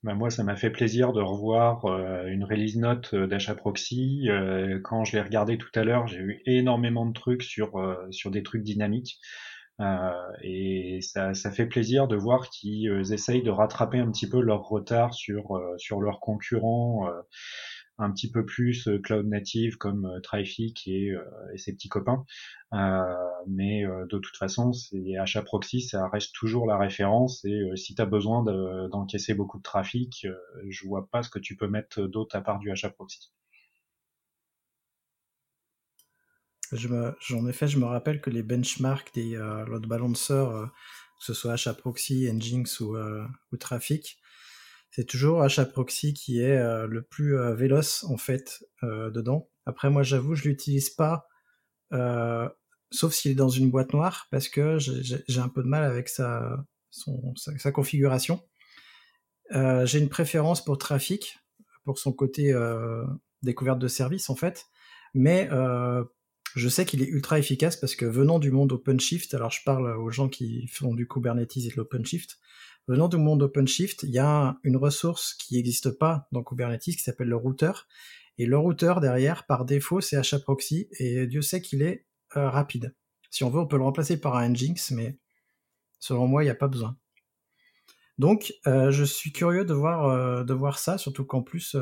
[0.02, 4.28] Bah, moi, ça m'a fait plaisir de revoir euh, une release note euh, d'achat proxy.
[4.28, 7.72] Euh, quand je l'ai regardé tout à l'heure, j'ai eu énormément de trucs sur
[8.10, 9.20] sur des trucs dynamiques.
[10.42, 14.62] et ça, ça fait plaisir de voir qu'ils essayent de rattraper un petit peu leur
[14.68, 17.08] retard sur sur leurs concurrents
[17.98, 21.24] un petit peu plus euh, cloud native comme euh, Traffic et, euh,
[21.55, 22.24] et ses petits copains.
[23.46, 27.44] mais de toute façon, c'est achat proxy, ça reste toujours la référence.
[27.44, 28.42] Et si tu as besoin
[28.88, 30.26] d'encaisser beaucoup de trafic,
[30.68, 33.33] je vois pas ce que tu peux mettre d'autre à part du achat proxy.
[36.72, 40.70] en effet, je me rappelle que les benchmarks des load balancers,
[41.18, 44.21] que ce soit HAProxy, Nginx ou, ou Traffic,
[44.92, 49.50] c'est toujours HAProxy qui est euh, le plus euh, véloce en fait euh, dedans.
[49.66, 51.26] Après moi j'avoue je l'utilise pas
[52.90, 56.09] sauf s'il est dans une boîte noire parce que j'ai un peu de mal avec
[56.09, 58.40] sa, sa, configuration.
[59.50, 61.38] j'ai une préférence pour Trafic
[61.85, 62.55] pour son côté
[63.42, 64.64] découverte de service en fait,
[65.12, 65.50] mais
[66.55, 69.94] je sais qu'il est ultra efficace parce que venant du monde OpenShift, alors je parle
[69.98, 72.38] aux gens qui font du Kubernetes et de l'OpenShift,
[72.88, 76.99] Venant du monde OpenShift, il y a une ressource qui n'existe pas dans Kubernetes qui
[76.99, 77.87] s'appelle le routeur.
[78.38, 82.95] Et le routeur derrière, par défaut, c'est HAProxy et Dieu sait qu'il est euh, rapide.
[83.31, 85.16] Si on veut, on peut le remplacer par un Nginx, mais
[86.01, 86.97] selon moi, il n'y a pas besoin.
[88.18, 91.77] Donc, euh, je suis curieux de voir, euh, de voir ça, surtout qu'en plus,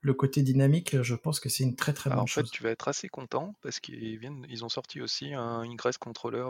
[0.00, 2.42] le côté dynamique, je pense que c'est une très très bonne chose.
[2.42, 5.60] En fait, tu vas être assez content parce qu'ils viennent, ils ont sorti aussi un
[5.60, 6.48] Ingress Controller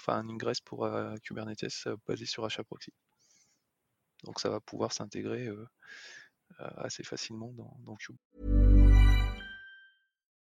[0.00, 2.92] enfin un ingress pour euh, Kubernetes euh, basé sur HAProxy.
[4.24, 5.66] Donc ça va pouvoir s'intégrer euh,
[6.60, 8.16] euh, assez facilement dans, dans Cube.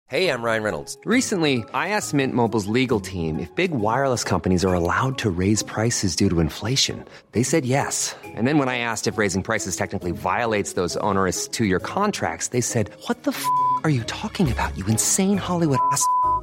[0.08, 0.98] Hey, I'm Ryan Reynolds.
[1.06, 5.64] Recently, I asked Mint Mobile's legal team if big wireless companies are allowed to raise
[5.64, 7.04] prices due to inflation.
[7.32, 8.16] They said yes.
[8.24, 12.62] And then when I asked if raising prices technically violates those onerous two-year contracts, they
[12.62, 13.44] said, "What the f***
[13.84, 14.78] are you talking about?
[14.78, 16.06] You insane Hollywood ass."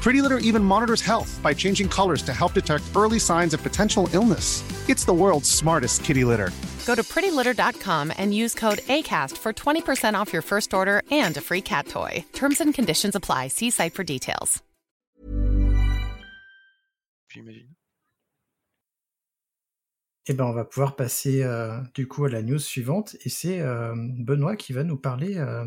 [0.00, 4.08] Pretty Litter even monitors health by changing colors to help detect early signs of potential
[4.14, 4.64] illness.
[4.88, 6.50] It's the world's smartest kitty litter.
[6.86, 11.40] Go to prettylitter.com and use code ACAST for 20% off your first order and a
[11.40, 12.24] free cat toy.
[12.32, 13.48] Terms and conditions apply.
[13.48, 14.62] See site for details.
[17.28, 17.68] J'imagine.
[20.26, 23.60] Eh ben, on va pouvoir passer euh, du coup à la news suivante et c'est
[23.60, 25.64] euh, Benoît qui va nous parler euh,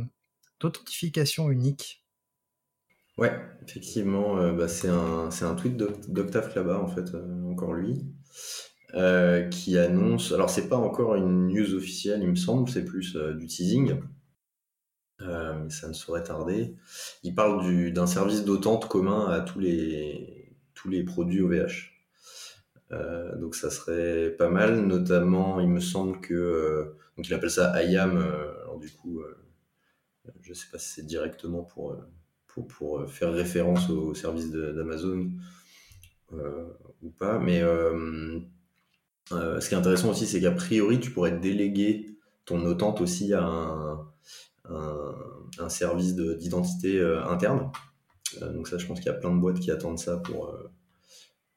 [0.60, 2.02] d'authentification unique.
[3.17, 3.32] Ouais,
[3.67, 8.02] effectivement, euh, bah, c'est un, un tweet d'Octave là-bas, en fait, euh, encore lui,
[8.95, 10.32] euh, qui annonce.
[10.32, 13.99] Alors, c'est pas encore une news officielle, il me semble, c'est plus du teasing,
[15.19, 16.76] mais ça ne saurait tarder.
[17.23, 21.91] Il parle du, d'un service d'autante commun à tous les, tous les produits OVH.
[23.39, 26.95] donc, ça serait pas mal, notamment, il me semble que.
[27.17, 29.21] donc, il appelle ça IAM, alors du coup,
[30.41, 31.95] je sais pas si c'est directement pour
[32.61, 35.31] pour, euh, faire référence au service d'Amazon
[36.33, 36.67] euh,
[37.01, 37.39] ou pas.
[37.39, 38.39] Mais euh,
[39.31, 43.43] ce qui est intéressant aussi, c'est qu'a priori, tu pourrais déléguer ton notante aussi à
[44.69, 47.71] un, service d'identité interne.
[48.41, 50.53] donc ça, je pense qu'il y a plein de boîtes qui attendent ça pour,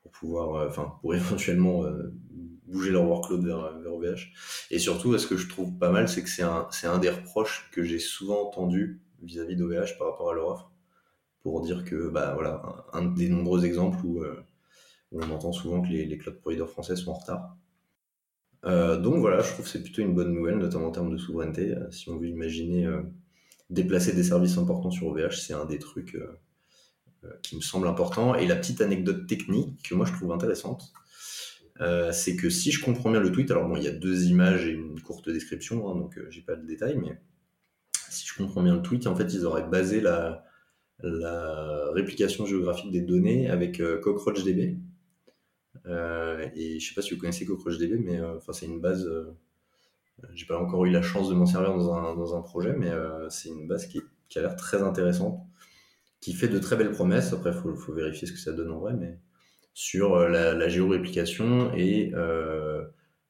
[0.03, 1.85] pour pouvoir, enfin, pour éventuellement
[2.67, 4.33] bouger leur workload vers, vers OVH.
[4.71, 7.69] Et surtout, ce que je trouve pas mal, c'est que c'est un, un des reproches
[7.73, 10.73] que j'ai souvent entendu vis-à-vis d'OVH par rapport à leur offre,
[11.47, 12.61] pour dire que, bah voilà,
[12.93, 14.25] un, des nombreux exemples où,
[15.13, 17.57] où, on entend souvent que les, cloud providers français sont en retard.
[18.65, 21.19] Euh, donc voilà, je trouve que c'est plutôt une bonne nouvelle, notamment en termes de
[21.19, 21.71] souveraineté.
[21.71, 23.01] Euh, si on veut imaginer euh,
[23.71, 26.19] déplacer des services importants sur OVH, c'est un des trucs
[27.45, 28.35] qui me semble important.
[28.35, 30.93] Et la petite anecdote technique que moi je trouve intéressante,
[32.11, 34.67] c'est que si je comprends bien le tweet, alors bon, il y a deux images
[34.67, 37.21] et une courte description, hein, donc j'ai pas de détails, mais
[38.11, 40.46] si je comprends bien le tweet, en fait, ils auraient basé la,
[41.01, 44.79] la réplication géographique des données avec CockroachDB.
[45.87, 49.07] Euh, et je sais pas si vous connaissez CockroachDB, mais euh, c'est une base.
[49.07, 49.37] Euh,
[50.35, 52.91] j'ai pas encore eu la chance de m'en servir dans un, projet, mais
[53.29, 55.39] c'est une base qui, qui a l'air très intéressante,
[56.21, 57.35] qui fait de très belles promesses.
[57.35, 59.19] Après, il faut, faut, vérifier ce que ça donne en vrai, mais
[59.75, 62.13] sur la, la géoréplication et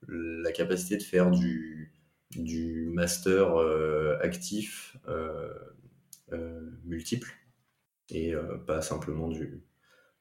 [0.09, 3.57] la capacité de faire du master
[4.21, 4.97] actif
[6.85, 7.35] multiple
[8.11, 8.35] et
[8.67, 9.65] pas simplement du,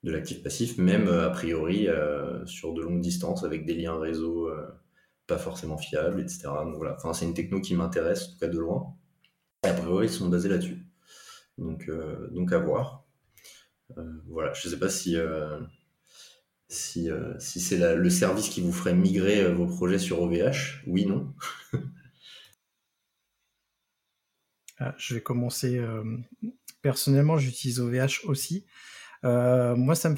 [0.05, 3.97] de l'actif passif, même euh, a priori euh, sur de longues distances avec des liens
[3.97, 4.67] réseau euh,
[5.25, 6.43] pas forcément fiables, etc.
[6.63, 8.95] Donc voilà, enfin, c'est une techno qui m'intéresse, en tout cas de loin.
[9.63, 10.85] A priori, ils sont basés là-dessus.
[11.57, 11.89] Donc,
[12.31, 13.07] donc à voir.
[14.27, 15.17] voilà, je ne sais pas si,
[16.67, 20.83] si, si c'est le service qui vous ferait migrer vos projets sur OVH.
[20.85, 21.33] Oui, non.
[24.77, 25.81] Ah, je vais commencer.
[26.85, 28.63] Personnellement, j'utilise OVH aussi.
[29.23, 30.17] Euh, moi, ça me,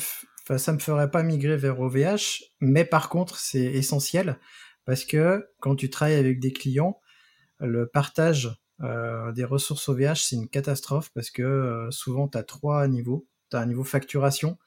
[0.49, 4.37] me ferait pas migrer vers OVH, mais par contre, c'est essentiel
[4.83, 6.99] parce que quand tu travailles avec des clients,
[7.61, 8.53] le partage
[8.83, 13.29] euh, des ressources OVH, c'est une catastrophe parce que euh, souvent, tu as trois niveaux.
[13.49, 14.57] Tu as un niveau facturation,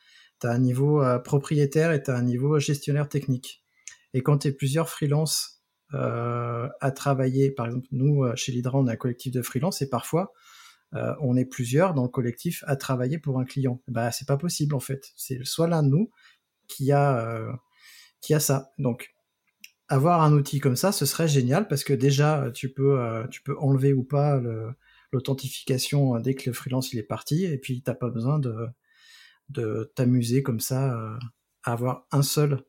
[0.40, 3.62] tu as un niveau propriétaire et tu as un niveau gestionnaire technique.
[4.14, 8.92] Et quand tu es plusieurs freelances à travailler, par exemple, nous, chez Lidra, on a
[8.92, 10.32] un collectif de freelance et parfois,
[10.94, 13.83] euh, on est plusieurs dans le collectif à travailler pour un client.
[13.88, 15.12] Bah c'est pas possible en fait.
[15.16, 16.11] C'est soit l'un de nous
[16.68, 17.53] qui a euh,
[18.20, 18.72] qui a ça.
[18.79, 19.14] Donc
[19.88, 23.42] avoir un outil comme ça, ce serait génial parce que déjà tu peux euh, tu
[23.42, 24.40] peux enlever ou pas
[25.12, 28.66] l'authentification dès que le freelance il est parti et puis t'as pas besoin de
[29.48, 31.18] de t'amuser comme ça
[31.64, 32.64] à avoir un seul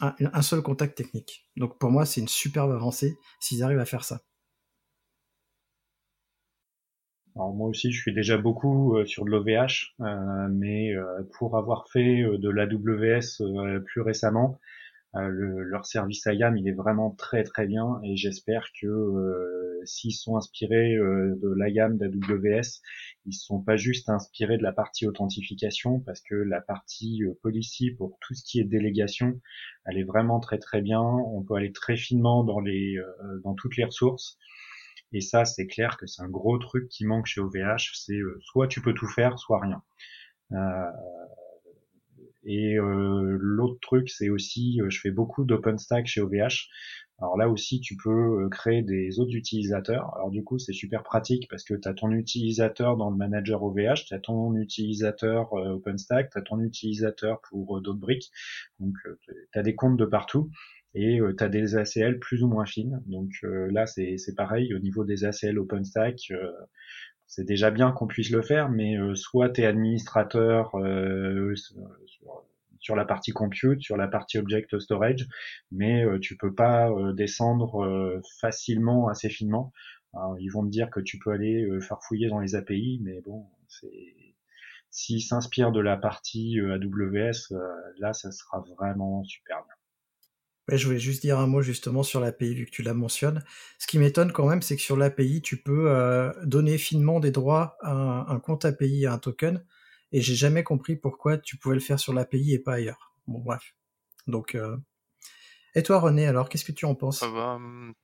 [0.00, 1.48] un seul contact technique.
[1.56, 4.22] Donc pour moi c'est une superbe avancée s'ils arrivent à faire ça.
[7.40, 11.56] Alors moi aussi, je suis déjà beaucoup euh, sur de l'OVH, euh, mais euh, pour
[11.56, 14.60] avoir fait de l'AWS plus récemment,
[15.14, 20.94] leur service IAM, il est vraiment très très bien et j'espère que s'ils sont inspirés
[20.94, 22.80] de l'IAM d'AWS,
[23.26, 28.18] ils sont pas juste inspirés de la partie authentification parce que la partie policy pour
[28.20, 29.40] tout ce qui est délégation,
[29.84, 31.02] elle est vraiment très très bien.
[31.02, 32.96] On peut aller très finement dans les
[33.42, 34.38] dans toutes les ressources.
[35.12, 37.92] Et ça, c'est clair que c'est un gros truc qui manque chez OVH.
[37.94, 39.82] C'est euh, soit tu peux tout faire, soit rien.
[40.52, 40.90] Euh,
[42.44, 46.68] et euh, l'autre truc, c'est aussi, je fais beaucoup d'OpenStack chez OVH.
[47.18, 50.14] Alors là aussi, tu peux créer des autres utilisateurs.
[50.16, 53.62] Alors du coup, c'est super pratique parce que tu as ton utilisateur dans le manager
[53.62, 58.30] OVH, tu as ton utilisateur OpenStack, tu as ton utilisateur pour d'autres briques.
[58.78, 60.50] Donc, tu as des comptes de partout
[60.94, 63.02] et euh, tu as des ACL plus ou moins fines.
[63.06, 66.52] Donc euh, là, c'est pareil, au niveau des ACL OpenStack, euh,
[67.26, 70.72] c'est déjà bien qu'on puisse le faire, mais soit tu es administrateur
[71.54, 72.44] sur,
[72.80, 75.28] sur, la partie compute, sur la partie object storage,
[75.70, 79.72] mais tu peux pas descendre facilement, assez finement.
[80.40, 84.16] ils vont te dire que tu peux aller farfouiller dans les API, mais bon, c'est
[84.90, 87.54] s'ils s'inspirent de la partie AWS,
[88.00, 89.79] là, ça sera vraiment super bien
[90.76, 93.44] je voulais juste dire un mot justement sur l'API vu que tu la mentionnes.
[93.78, 97.30] Ce qui m'étonne quand même, c'est que sur l'API, tu peux euh, donner finement des
[97.30, 97.92] droits à
[98.30, 99.64] un, compte API à un token,
[100.12, 103.14] et j'ai jamais compris pourquoi tu pouvais le faire sur l'API et pas ailleurs.
[103.26, 103.74] Bon, bref.
[104.26, 104.76] Donc, euh,
[105.74, 107.20] et toi, René, alors, qu'est-ce que tu en penses?
[107.20, 107.94] Bah, hum,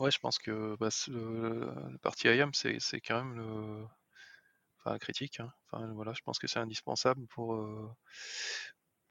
[0.00, 5.40] Ouais, je pense que bah, la partie IAM, c'est quand même le, critique.
[5.40, 5.52] Hein.
[5.94, 7.88] Voilà, je pense que c'est indispensable pour euh,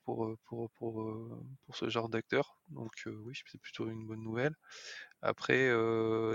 [0.05, 1.27] pour, pour, pour,
[1.65, 2.57] pour ce genre d'acteur.
[2.69, 4.55] Donc oui, c'est plutôt une bonne nouvelle.
[5.21, 5.69] Après,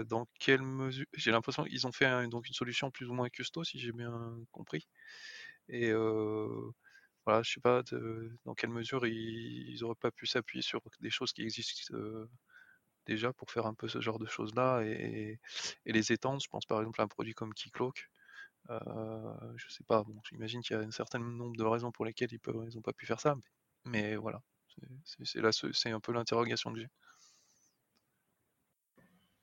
[0.06, 3.64] dans quelle mesure J'ai l'impression qu'ils ont fait donc une solution plus ou moins custo,
[3.64, 4.86] si j'ai bien compris.
[5.68, 5.92] Et
[7.24, 7.82] voilà, je sais pas
[8.44, 11.94] dans quelle mesure ils, n'auraient pas pu s'appuyer sur des choses qui existent
[13.08, 15.40] déjà pour faire un peu ce genre de choses-là et,
[15.86, 16.40] les étendre.
[16.40, 18.08] Je pense par exemple à un produit comme Keycloak.
[18.70, 22.04] Euh, je sais pas, bon, j'imagine qu'il y a un certain nombre de raisons pour
[22.04, 23.34] lesquelles ils peuvent, ils pas pu faire ça,
[24.20, 24.42] voilà,
[25.24, 26.88] c'est là, c'est un peu l'interrogation que j'ai.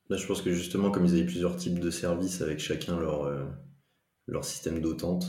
[0.08, 3.24] Là, je pense que justement, comme ils avaient plusieurs types de services avec chacun leur,
[3.24, 3.44] euh,
[4.26, 5.26] leur système d'autante,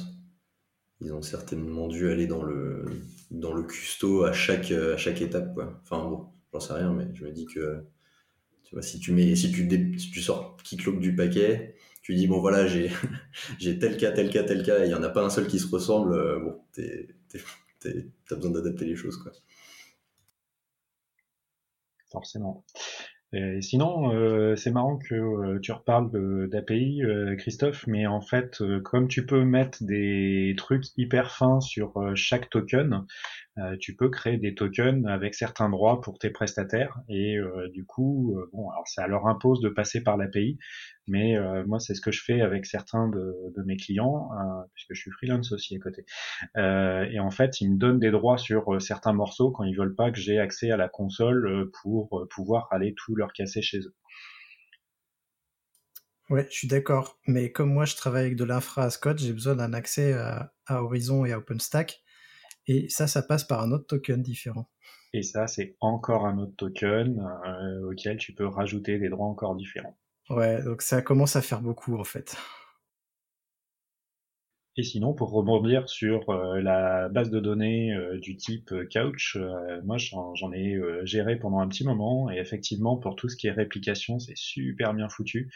[1.02, 2.86] ils ont certainement dû aller dans le,
[3.32, 5.54] dans le custo à chaque, à chaque étape.
[5.54, 5.82] Quoi.
[5.84, 7.84] Enfin bon, j'en sais rien, mais je me dis que
[8.64, 12.14] tu vois, si tu mets, si tu, si tu sors qui cloque du paquet, tu
[12.16, 12.90] dis bon voilà, j'ai,
[13.80, 15.60] tel cas, tel cas, tel cas, et il n'y en a pas un seul qui
[15.60, 16.62] se ressemble, euh, bon,
[17.80, 19.18] t'as besoin d'adapter les choses.
[19.18, 19.32] Quoi.
[22.12, 22.66] Forcément.
[23.34, 26.10] Et sinon, euh, c'est marrant que euh, tu reparles
[26.50, 31.94] d'API, euh, Christophe, mais en fait, comme tu peux mettre des trucs hyper fins sur
[32.16, 33.06] chaque token,
[33.80, 37.00] tu peux créer des tokens avec certains droits pour tes prestataires.
[37.10, 37.38] Et
[37.74, 40.58] du coup, bon, alors ça leur impose de passer par l'API,
[41.08, 44.94] mais euh, moi c'est ce que je fais avec certains de, mes clients euh, puisque
[44.94, 46.06] je suis freelance aussi à côté
[46.58, 49.96] euh, et en fait ils me donnent des droits sur certains morceaux quand ils veulent
[49.96, 53.96] pas que j'ai accès à la console pour pouvoir aller tout leur casser chez eux
[56.30, 57.18] Ouais, je suis d'accord.
[57.26, 60.52] Mais comme moi, je travaille avec de l'infra à Scott, j'ai besoin d'un accès à,
[60.68, 62.02] Horizon et à OpenStack.
[62.68, 64.70] Et ça, ça passe par un autre token différent.
[65.14, 67.26] Et ça, c'est encore un autre token
[67.86, 69.98] auquel tu peux rajouter des droits encore différents.
[70.30, 72.36] Ouais, donc ça commence à faire beaucoup en fait.
[74.80, 79.36] Et sinon, pour rebondir sur euh, la base de données euh, du type euh, Couch,
[79.84, 82.30] moi j'en ai géré pendant un petit moment.
[82.30, 85.52] Et effectivement pour tout ce qui est réplication, c'est super bien foutu.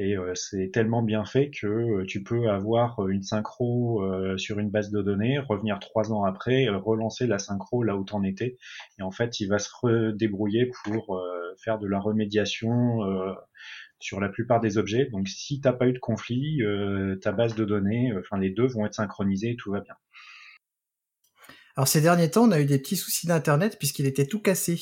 [0.00, 4.00] Et c'est tellement bien fait que tu peux avoir une synchro
[4.36, 8.22] sur une base de données, revenir trois ans après, relancer la synchro là où t'en
[8.22, 8.58] étais.
[9.00, 11.20] Et en fait il va se redébrouiller pour
[11.64, 13.00] faire de la remédiation
[14.00, 15.06] sur la plupart des objets.
[15.06, 18.50] Donc si t'as pas eu de conflit, euh, ta base de données, euh, enfin les
[18.50, 19.94] deux vont être synchronisés et tout va bien.
[21.76, 24.80] Alors ces derniers temps, on a eu des petits soucis d'internet puisqu'il était tout cassé,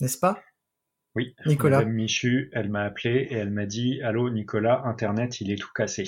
[0.00, 0.42] n'est-ce pas?
[1.14, 1.34] Oui.
[1.46, 1.78] Nicolas.
[1.78, 5.72] Madame Michu, elle m'a appelé et elle m'a dit "Allô Nicolas, internet, il est tout
[5.74, 6.04] cassé."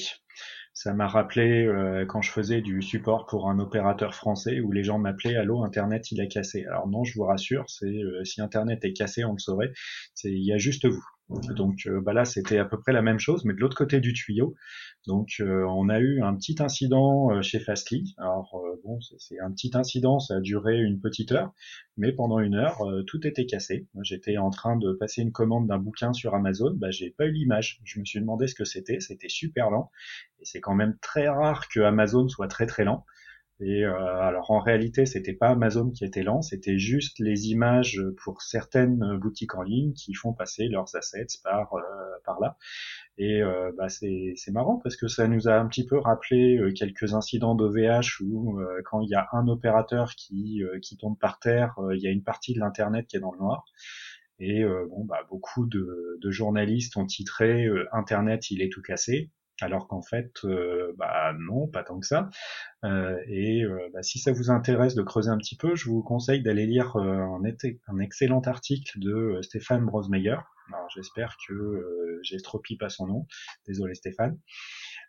[0.75, 4.83] Ça m'a rappelé euh, quand je faisais du support pour un opérateur français où les
[4.83, 7.95] gens m'appelaient "Allô, internet, il a cassé." Alors non, je vous rassure, c'est
[8.25, 9.73] si internet est cassé, on le saurait.
[10.15, 11.05] C'est il y a juste vous.
[11.29, 14.01] Donc euh, bah là, c'était à peu près la même chose, mais de l'autre côté
[14.01, 14.55] du tuyau.
[15.07, 18.15] Donc euh, on a eu un petit incident euh, chez Fastly.
[18.19, 21.53] Alors bon, c'est un petit incident, ça a duré une petite heure,
[21.97, 23.89] mais pendant une heure, tout était cassé.
[24.03, 27.33] J'étais en train de passer une commande d'un bouquin sur Amazon, bah j'ai pas eu
[27.33, 27.81] l'image.
[27.85, 29.91] Je me suis demandé ce que c'était, c'était super lent,
[30.39, 33.05] et c'est quand même très rare que Amazon soit très très lent.
[33.59, 38.03] Et euh, alors en réalité, c'était pas Amazon qui était lent, c'était juste les images
[38.23, 41.81] pour certaines boutiques en ligne qui font passer leurs assets par euh,
[42.25, 42.59] par là.
[43.17, 46.61] Et euh, bah c'est c'est marrant parce que ça nous a un petit peu rappelé
[46.77, 51.77] quelques incidents d'OVH où quand il y a un opérateur qui qui tombe par terre,
[51.95, 53.65] il y a une partie de l'internet qui est dans le noir.
[54.39, 59.31] Et bon, bah, beaucoup de journalistes ont titré Internet, il est tout cassé
[59.61, 62.29] alors qu'en fait, euh, bah non, pas tant que ça.
[62.85, 66.03] Euh, et euh, bah, si ça vous intéresse de creuser un petit peu, je vous
[66.03, 70.37] conseille d'aller lire un, un, excellent article de Stéphane Brosmeyer.
[70.69, 73.27] Alors j'espère que j'estropie pas son nom.
[73.67, 74.39] Désolé Stéphane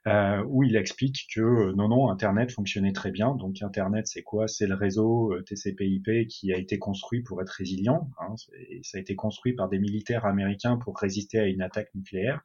[0.08, 3.36] euh, où il explique que euh, non, non, Internet fonctionnait très bien.
[3.36, 4.48] Donc Internet, c'est quoi?
[4.48, 8.10] C'est le réseau euh, TCP/IP qui a été construit pour être résilient.
[8.20, 8.36] Hein,
[8.84, 12.42] ça a été construit par des militaires américains pour résister à une attaque nucléaire.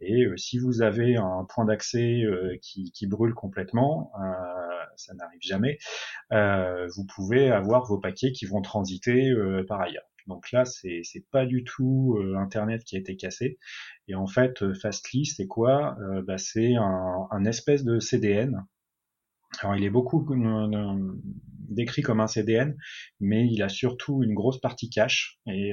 [0.00, 2.22] Et euh, si vous avez un point d'accès
[2.62, 4.12] qui, qui, brûle complètement,
[4.96, 5.78] ça n'arrive jamais,
[6.30, 9.32] vous pouvez avoir vos paquets qui vont transiter
[9.68, 10.11] par ailleurs.
[10.26, 13.58] Donc là, c'est c'est pas du tout euh, Internet qui a été cassé.
[14.08, 15.96] Et en fait, euh, Fastly, c'est quoi?
[16.00, 18.64] Euh, bah, C'est un, espèce de CDN.
[19.60, 20.26] Alors il est beaucoup
[21.68, 22.76] décrit comme un CDN,
[23.20, 25.38] mais il a surtout une grosse partie cache.
[25.46, 25.72] Et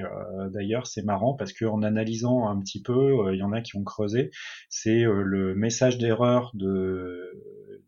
[0.51, 3.83] d'ailleurs, c'est marrant parce qu'en analysant un petit peu, il y en a qui ont
[3.83, 4.31] creusé.
[4.69, 7.31] C'est le message d'erreur de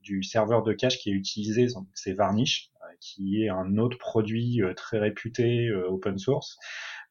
[0.01, 2.70] du serveur de cache qui est utilisé, c'est Varnish
[3.01, 6.57] qui est un autre produit euh, très réputé euh, open source.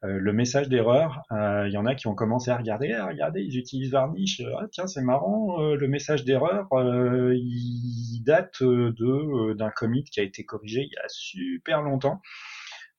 [0.02, 3.42] Euh, le message d'erreur, il y en a qui ont commencé à regarder, ah, regardez,
[3.42, 10.04] ils utilisent Varnish, ah tiens c'est marrant, le message d'erreur, il date de d'un commit
[10.04, 12.22] qui a été corrigé il y a super longtemps.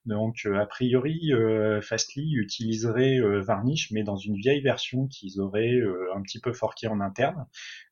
[0.04, 1.30] Donc a priori,
[1.80, 5.80] Fastly utiliserait Varnish, mais dans une vieille version qu'ils auraient
[6.14, 7.46] un petit peu forqué en interne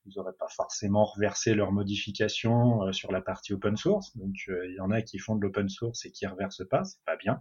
[0.06, 4.16] ils n'auraient pas forcément reversé leurs modifications euh, sur la partie open source.
[4.16, 6.84] Donc euh, il y en a qui font de l'open source et qui reversent pas,
[6.84, 7.40] c'est pas bien.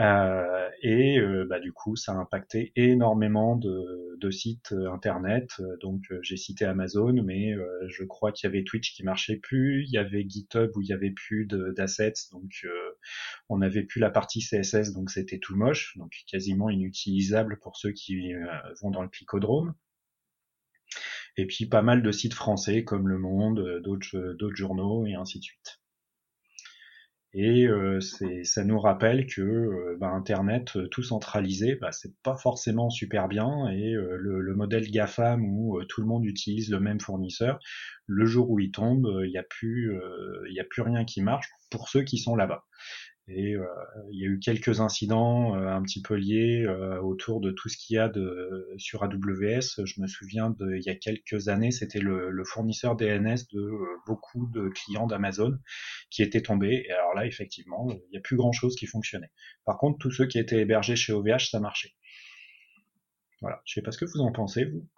[0.00, 5.60] Euh, et euh, bah, du coup, ça a impacté énormément de, de sites euh, internet.
[5.80, 7.54] Donc, j'ai cité Amazon, mais
[7.88, 9.84] je crois qu'il y avait Twitch qui marchait plus.
[9.86, 12.66] Il y avait GitHub où il y avait plus d'assets, donc
[13.48, 17.92] on n'avait plus la partie CSS, donc c'était tout moche, donc quasiment inutilisable pour ceux
[17.92, 18.32] qui
[18.80, 19.74] vont dans le picodrome.
[21.36, 25.44] Et puis pas mal de sites français comme Le Monde, d'autres journaux et ainsi de
[25.44, 25.81] suite.
[27.34, 27.98] Et euh,
[28.44, 33.26] ça nous rappelle que euh, bah, Internet euh, tout centralisé, bah, c'est pas forcément super
[33.26, 33.70] bien.
[33.70, 37.58] Et le, le, modèle GAFAM où tout le monde utilise le même fournisseur,
[38.06, 42.02] le jour où il tombe, il n'y il a plus rien qui marche pour ceux
[42.02, 42.64] qui sont là-bas.
[43.28, 43.64] Et euh,
[44.10, 47.68] il y a eu quelques incidents euh, un petit peu liés euh, autour de tout
[47.68, 49.84] ce qu'il y a de, sur AWS.
[49.84, 53.70] Je me souviens de, il y a quelques années, c'était le, le, fournisseur DNS de
[54.06, 55.56] beaucoup de clients d'Amazon
[56.10, 56.84] qui était tombé.
[56.88, 59.30] Et alors là, effectivement, il n'y a plus grand chose qui fonctionnait.
[59.64, 61.94] Par contre, tous ceux qui étaient hébergés chez OVH, ça marchait.
[63.40, 63.62] Voilà.
[63.64, 64.88] Je sais pas ce que vous en pensez, vous.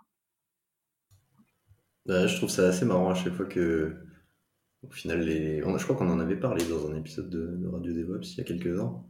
[2.07, 3.97] Bah, je trouve ça assez marrant à chaque fois que
[4.89, 8.39] au final, je crois qu'on en avait parlé dans un épisode de, Radio DevOps il
[8.39, 9.09] y a quelques ans.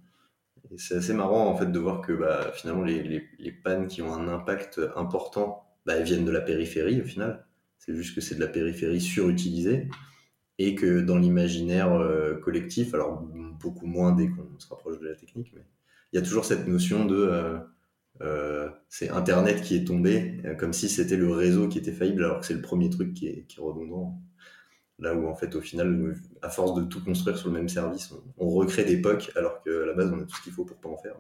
[0.77, 4.29] C'est assez marrant en fait de voir que bah, finalement les, pannes qui ont un
[4.29, 7.47] impact important bah, viennent de la périphérie au final.
[7.79, 9.89] C'est juste que c'est de la périphérie surutilisée
[10.59, 13.23] et que dans l'imaginaire euh, collectif, alors
[13.61, 15.53] beaucoup moins dès qu'on se rapproche de la technique,
[16.13, 17.59] il y a toujours cette notion de euh,
[18.21, 22.41] euh, c'est Internet qui est tombé, comme si c'était le réseau qui était faillible, alors
[22.41, 24.21] que c'est le premier truc qui est redondant.
[25.01, 28.15] Là où en fait au final, à force de tout construire sur le même service,
[28.39, 30.77] on, recrée des POC alors qu'à la base on a tout ce qu'il faut pour
[30.77, 31.17] pas en faire.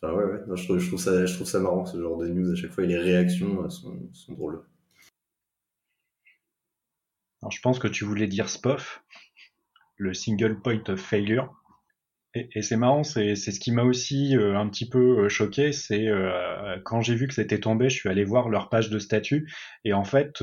[0.00, 0.56] Enfin ouais, ouais.
[0.56, 3.68] je, trouve, ça, marrant ce genre de news à chaque fois et les réactions euh,
[3.68, 4.64] sont, sont drôles.
[7.40, 9.04] Alors, je pense que tu voulais dire SPOF,
[9.96, 11.52] le single point of failure.
[12.34, 16.08] Et, c'est marrant, c'est ce qui m'a aussi euh, un petit peu euh, choqué, c'est
[16.84, 19.52] quand j'ai vu que c'était tombé, je suis allé voir leur page de statut,
[19.84, 20.42] et en fait,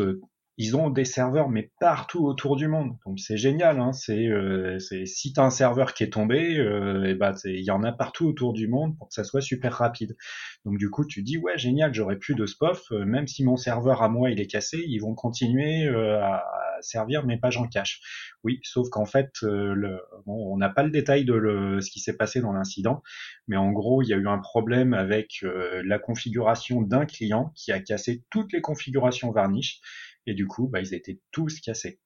[0.60, 2.98] ils ont des serveurs mais partout autour du monde.
[3.06, 3.80] Donc c'est génial.
[3.80, 3.94] Hein.
[3.94, 7.82] C'est euh, si t'as un serveur qui est tombé, euh, et bah il y en
[7.82, 10.18] a partout autour du monde pour que ça soit super rapide.
[10.66, 13.56] Donc du coup tu dis ouais génial, j'aurais plus de SPOF, euh, même si mon
[13.56, 16.44] serveur à moi il est cassé, ils vont continuer euh, à,
[16.82, 18.02] servir mes pages en cache.
[18.44, 22.02] Oui, sauf qu'en fait le, bon, on n'a pas le détail de le, ce qui
[22.02, 23.02] s'est passé dans l'incident,
[23.48, 25.44] mais en gros il y a eu un problème avec
[25.84, 29.82] la configuration d'un client qui a cassé toutes les configurations Varnish
[30.30, 32.00] et du coup, bah, ils étaient tous cassés.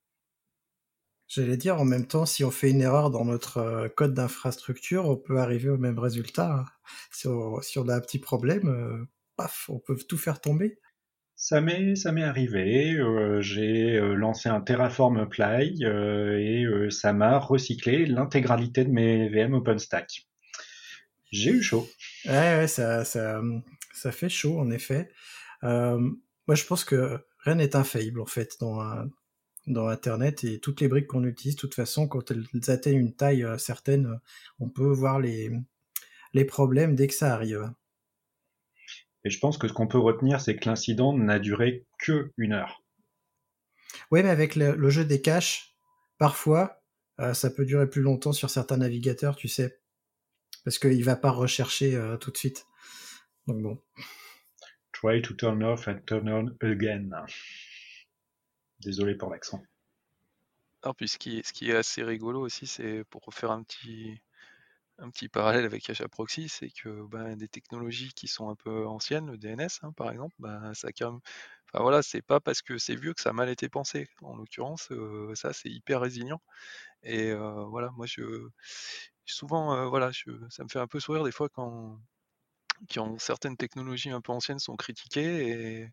[1.27, 5.09] J'allais dire, en même temps, si on fait une erreur dans notre euh, code d'infrastructure,
[5.09, 6.59] on peut arriver au même résultat.
[6.59, 6.65] Hein.
[7.11, 9.05] Si on, a un petit problème, euh,
[9.35, 10.79] paf, on peut tout faire tomber.
[11.35, 12.93] Ça m'est, ça m'est arrivé.
[12.93, 20.27] Euh, j'ai lancé un Terraform Apply et ça m'a recyclé l'intégralité de mes VM OpenStack.
[21.31, 21.89] J'ai eu chaud.
[22.25, 23.41] Ouais, ouais, ça, ça,
[23.91, 25.09] ça fait chaud en effet.
[25.63, 29.05] moi, je pense que rien n'est infaillible en fait dans,
[29.67, 33.15] dans Internet et toutes les briques qu'on utilise, de toute façon, quand elles atteignent une
[33.15, 34.19] taille euh, certaine,
[34.59, 35.51] on peut voir les,
[36.33, 37.71] les problèmes dès que ça arrive.
[39.23, 42.51] Et je pense que ce qu'on peut retenir, c'est que l'incident n'a duré que une
[42.51, 42.83] heure.
[44.11, 45.75] Oui, mais avec le, jeu des caches,
[46.17, 46.81] parfois,
[47.19, 49.79] euh, ça peut durer plus longtemps sur certains navigateurs, tu sais,
[50.65, 52.65] parce qu'il va pas rechercher euh, tout de suite.
[53.47, 53.79] Donc bon.
[55.03, 57.11] Try to turn off and turn on again.
[58.79, 59.61] Désolé pour l'accent.
[60.81, 64.21] Alors, puis ce qui, est, assez rigolo aussi, c'est pour refaire un petit,
[64.99, 69.29] un petit parallèle avec HAProxy, c'est que ben, des technologies qui sont un peu anciennes,
[69.29, 71.19] le DNS hein, par exemple, ben, ça quand
[71.73, 74.07] Enfin voilà, c'est pas parce que c'est vieux que ça a mal été pensé.
[74.21, 76.39] En l'occurrence, euh, ça c'est hyper résilient.
[77.03, 78.47] Et euh, voilà, moi je
[79.25, 80.11] souvent euh, voilà,
[80.49, 81.99] ça me fait un peu sourire des fois quand
[82.87, 85.89] qui ont certaines technologies un peu anciennes sont critiquées,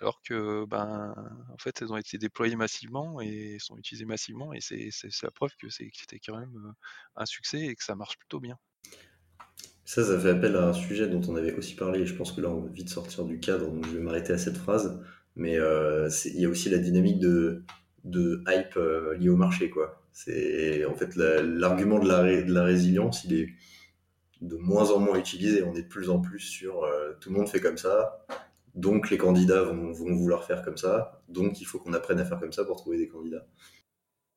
[0.00, 1.14] alors que, ben,
[1.52, 4.90] en fait, elles ont été déployées massivement et sont utilisées massivement, et c'est
[5.22, 6.74] la preuve que c'était quand même
[7.16, 8.56] un succès et que ça marche plutôt bien.
[9.84, 12.32] Ça, ça fait appel à un sujet dont on avait aussi parlé, et je pense
[12.32, 15.02] que là, on va vite sortir du cadre, donc je vais m'arrêter à cette phrase,
[15.36, 17.64] mais euh, il y a aussi la dynamique de,
[18.04, 19.96] de hype euh, liée au marché, quoi.
[20.12, 23.48] C'est en fait l'argument de la, de la résilience, il est
[24.40, 25.62] de moins en moins utilisé.
[25.62, 28.24] On est de plus en plus sur euh, tout le monde fait comme ça,
[28.74, 32.38] donc les candidats vont, vouloir faire comme ça, donc il faut qu'on apprenne à faire
[32.38, 33.46] comme ça pour trouver des candidats.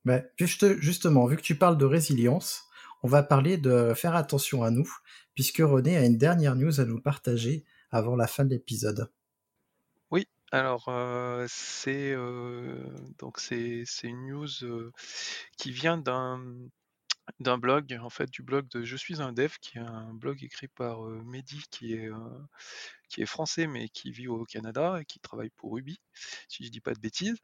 [0.05, 2.65] Mais juste, justement, vu que tu parles de résilience,
[3.03, 4.89] on va parler de faire attention à nous,
[5.33, 9.09] puisque René a une dernière news à nous partager avant la fin de l'épisode.
[10.11, 12.75] Oui, alors euh, c'est euh,
[13.19, 14.47] donc c'est une news
[15.57, 16.41] qui vient d'un
[17.39, 20.43] d'un blog, en fait, du blog de Je suis un dev, qui est un blog
[20.43, 22.17] écrit par euh, Mehdi, qui est, euh,
[23.09, 25.99] qui est français, mais qui vit au Canada et qui travaille pour Ruby,
[26.49, 27.37] si je dis pas de bêtises.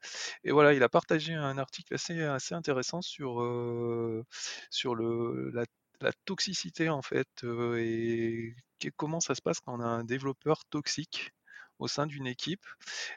[0.43, 4.25] Et voilà, il a partagé un article assez, assez intéressant sur, euh,
[4.69, 5.65] sur le, la,
[6.01, 8.55] la toxicité, en fait, euh, et
[8.97, 11.31] comment ça se passe quand on a un développeur toxique
[11.79, 12.65] au sein d'une équipe.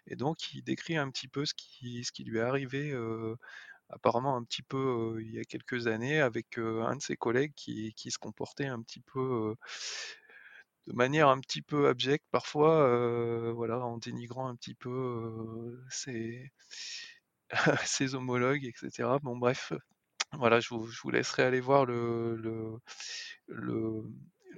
[0.06, 2.92] Et donc, il décrit un petit peu ce qui, ce qui lui est arrivé
[3.92, 7.92] apparemment un petit peu il y a quelques années avec un de ses collègues qui,
[7.94, 9.54] qui se comportait un petit peu
[10.86, 16.50] de manière un petit peu abjecte parfois, voilà, en dénigrant un petit peu ses,
[18.14, 19.18] homologues, etc.
[19.22, 19.72] Bon bref,
[20.32, 22.80] voilà, je vous, laisserai aller voir le,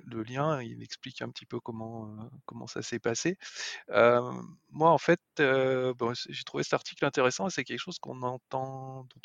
[0.07, 3.39] le lien, il explique un petit peu comment, euh, comment ça s'est passé.
[3.89, 8.41] Moi, en fait, j'ai trouvé cet article intéressant c'est quelque chose dont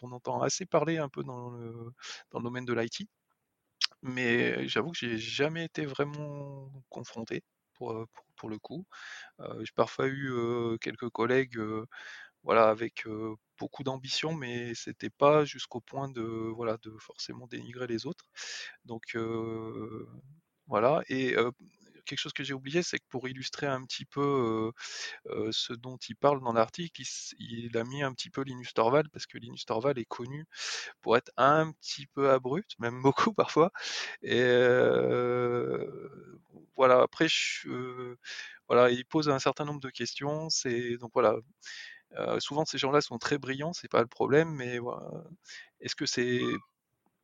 [0.02, 1.94] on entend assez parler un peu dans le,
[2.32, 3.08] dans le domaine de l'IT,
[4.02, 8.86] mais j'avoue que j'ai jamais été vraiment confronté pour, le coup.
[9.40, 10.32] J'ai parfois eu
[10.82, 11.60] quelques collègues
[12.44, 13.06] voilà, avec
[13.58, 18.26] beaucoup d'ambition, mais c'était pas jusqu'au point de, voilà, de forcément dénigrer les autres.
[18.86, 19.16] Donc
[20.70, 21.02] voilà.
[21.10, 21.36] Et
[22.06, 24.72] quelque chose que j'ai oublié, c'est que pour illustrer un petit peu
[25.52, 27.02] ce dont il parle dans l'article,
[27.40, 30.46] il, a mis un petit peu Linus Torvald, parce que Linus Torvald est connu
[31.02, 33.72] pour être un petit peu abrupt, même beaucoup parfois.
[34.22, 34.42] Et
[36.76, 37.28] voilà, après,
[38.68, 40.48] voilà, il pose un certain nombre de questions.
[41.00, 41.36] Donc voilà,
[42.40, 44.80] souvent ces gens-là sont très brillants, c'est pas le problème, mais
[45.82, 46.42] est-ce que c'est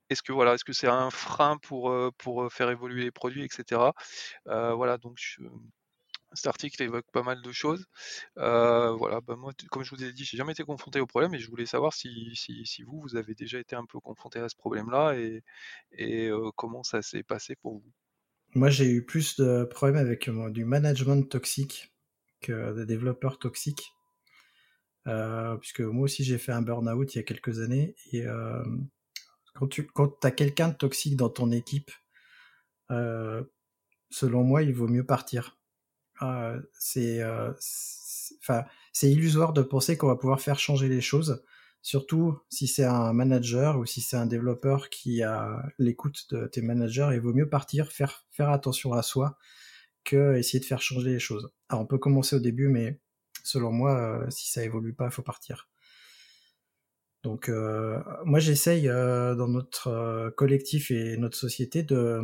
[0.09, 3.81] est-ce que voilà, est-ce que c'est un frein pour, pour faire évoluer les produits, etc.
[4.45, 5.19] Voilà, donc
[6.33, 7.85] cet article évoque pas mal de choses.
[8.35, 11.39] Voilà, bah moi, comme je vous ai dit, j'ai jamais été confronté au problème et
[11.39, 14.55] je voulais savoir si, si, vous, vous avez déjà été un peu confronté à ce
[14.55, 17.91] problème-là et, comment ça s'est passé pour vous?
[18.53, 21.93] Moi, j'ai eu plus de problèmes avec du management toxique
[22.41, 23.91] que des développeurs toxiques.
[25.59, 27.95] Puisque moi aussi, j'ai fait un burn-out il y a quelques années.
[28.11, 28.25] Et
[29.55, 31.91] quand tu quand as quelqu'un de toxique dans ton équipe,
[32.91, 33.43] euh,
[34.11, 35.57] selon moi, il vaut mieux partir.
[36.23, 41.43] Euh, c'est euh, c'est- illusoire de penser qu'on va pouvoir faire changer les choses,
[41.81, 46.61] surtout si c'est un manager ou si c'est un développeur qui a l'écoute de tes
[46.61, 47.09] managers.
[47.13, 49.37] Il vaut mieux partir, faire faire attention à soi,
[50.05, 51.51] que essayer de faire changer les choses.
[51.69, 52.99] Alors on peut commencer au début, mais
[53.43, 55.69] selon moi, si ça évolue pas, il faut partir.
[57.25, 62.21] Donc euh, moi j'essaye euh, dans notre euh, collectif et notre société de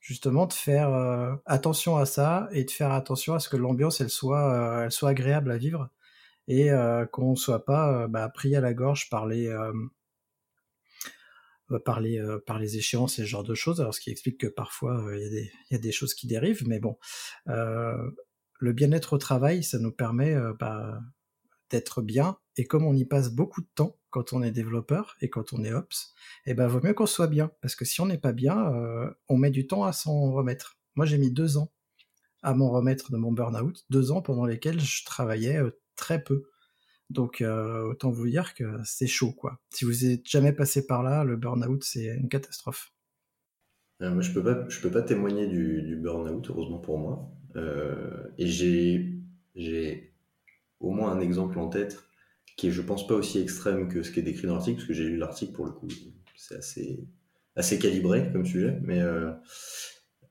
[0.00, 0.90] justement de faire
[1.46, 5.10] attention à ça et de faire attention à ce que l'ambiance elle soit elle soit
[5.10, 5.88] agréable à vivre
[6.46, 6.68] et
[7.10, 9.50] qu'on soit pas bah, pris à la gorge par les
[11.86, 13.80] par les par les échéances et ce genre de choses.
[13.80, 16.98] Alors ce qui explique que parfois il y a des choses qui dérivent, mais bon,
[17.46, 21.00] le bien-être au travail ça nous permet bah,
[21.74, 22.38] d'être bien.
[22.56, 25.64] Et comme on y passe beaucoup de temps quand on est développeur et quand on
[25.64, 26.14] est ops,
[26.46, 27.50] eh ben vaut mieux qu'on soit bien.
[27.60, 30.78] Parce que si on n'est pas bien, euh, on met du temps à s'en remettre.
[30.94, 31.72] Moi, j'ai mis deux ans
[32.42, 36.44] à m'en remettre de mon burn-out, deux ans pendant lesquels je travaillais euh, très peu.
[37.10, 39.60] Donc euh, autant vous dire que c'est chaud, quoi.
[39.70, 42.92] Si vous êtes jamais passé par là, le burn-out c'est une catastrophe.
[44.00, 47.30] Je peux pas, je peux pas témoigner du, du burn-out, heureusement pour moi.
[48.36, 49.18] Et j'ai,
[49.54, 50.13] j'ai
[50.80, 52.04] au moins un exemple en tête
[52.56, 54.88] qui est, je pense, pas aussi extrême que ce qui est décrit dans l'article, parce
[54.88, 55.88] que j'ai lu l'article pour le coup,
[56.36, 56.56] c'est
[57.56, 59.32] assez, calibré comme sujet, mais, euh,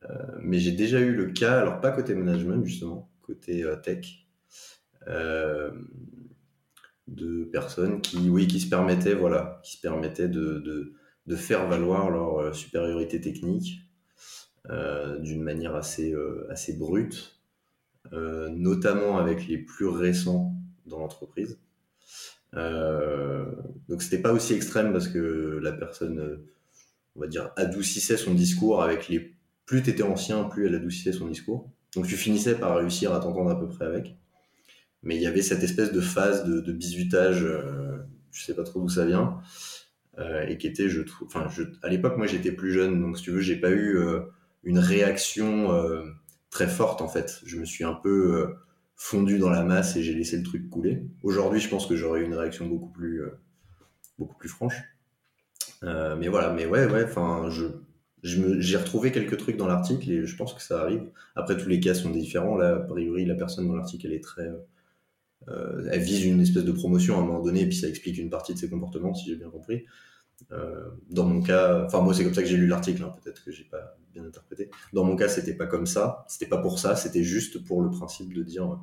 [0.09, 4.27] euh, mais j'ai déjà eu le cas, alors pas côté management justement, côté euh, tech,
[7.07, 10.93] de personnes qui, oui, qui se permettaient, voilà, qui se permettaient de,
[11.35, 13.81] faire valoir leur supériorité technique
[15.19, 16.15] d'une manière assez,
[16.77, 17.42] brute,
[18.11, 20.53] notamment avec les plus récents
[20.85, 21.57] dans l'entreprise.
[22.55, 23.45] Euh,
[23.89, 26.45] donc c'était pas aussi extrême parce que la personne, euh,
[27.15, 29.35] on va dire, adoucissait son discours avec les
[29.65, 31.71] plus t'étais ancien, plus elle adoucissait son discours.
[31.95, 34.17] Donc tu finissais par réussir à t'entendre à peu près avec.
[35.01, 37.97] Mais il y avait cette espèce de phase de, de bizutage, euh,
[38.31, 39.39] je sais pas trop d'où ça vient,
[40.19, 41.47] euh, et qui était, je trouve, enfin,
[41.81, 44.21] à l'époque, moi j'étais plus jeune, donc si tu veux, j'ai pas eu euh,
[44.63, 46.03] une réaction euh,
[46.53, 47.41] très forte en fait.
[47.45, 48.55] Je me suis un peu euh,
[48.95, 51.03] fondu dans la masse et j'ai laissé le truc couler.
[51.23, 53.31] Aujourd'hui, je pense que j'aurais eu une réaction beaucoup plus, euh,
[54.19, 54.75] beaucoup plus franche.
[55.81, 57.65] Euh, mais voilà, mais ouais, ouais, enfin, je,
[58.21, 61.09] j'ai retrouvé quelques trucs dans l'article et je pense que ça arrive.
[61.35, 62.59] Après, tous les cas sont différents.
[62.59, 64.47] A priori, la personne dans l'article, elle est très,
[65.47, 68.29] elle vise une espèce de promotion à un moment donné et puis ça explique une
[68.29, 69.85] partie de ses comportements, si j'ai bien compris.
[71.09, 73.51] Dans mon cas, enfin moi c'est comme ça que j'ai lu l'article, hein, peut-être que
[73.51, 74.69] j'ai pas bien interprété.
[74.93, 77.89] Dans mon cas, c'était pas comme ça, c'était pas pour ça, c'était juste pour le
[77.89, 78.79] principe de dire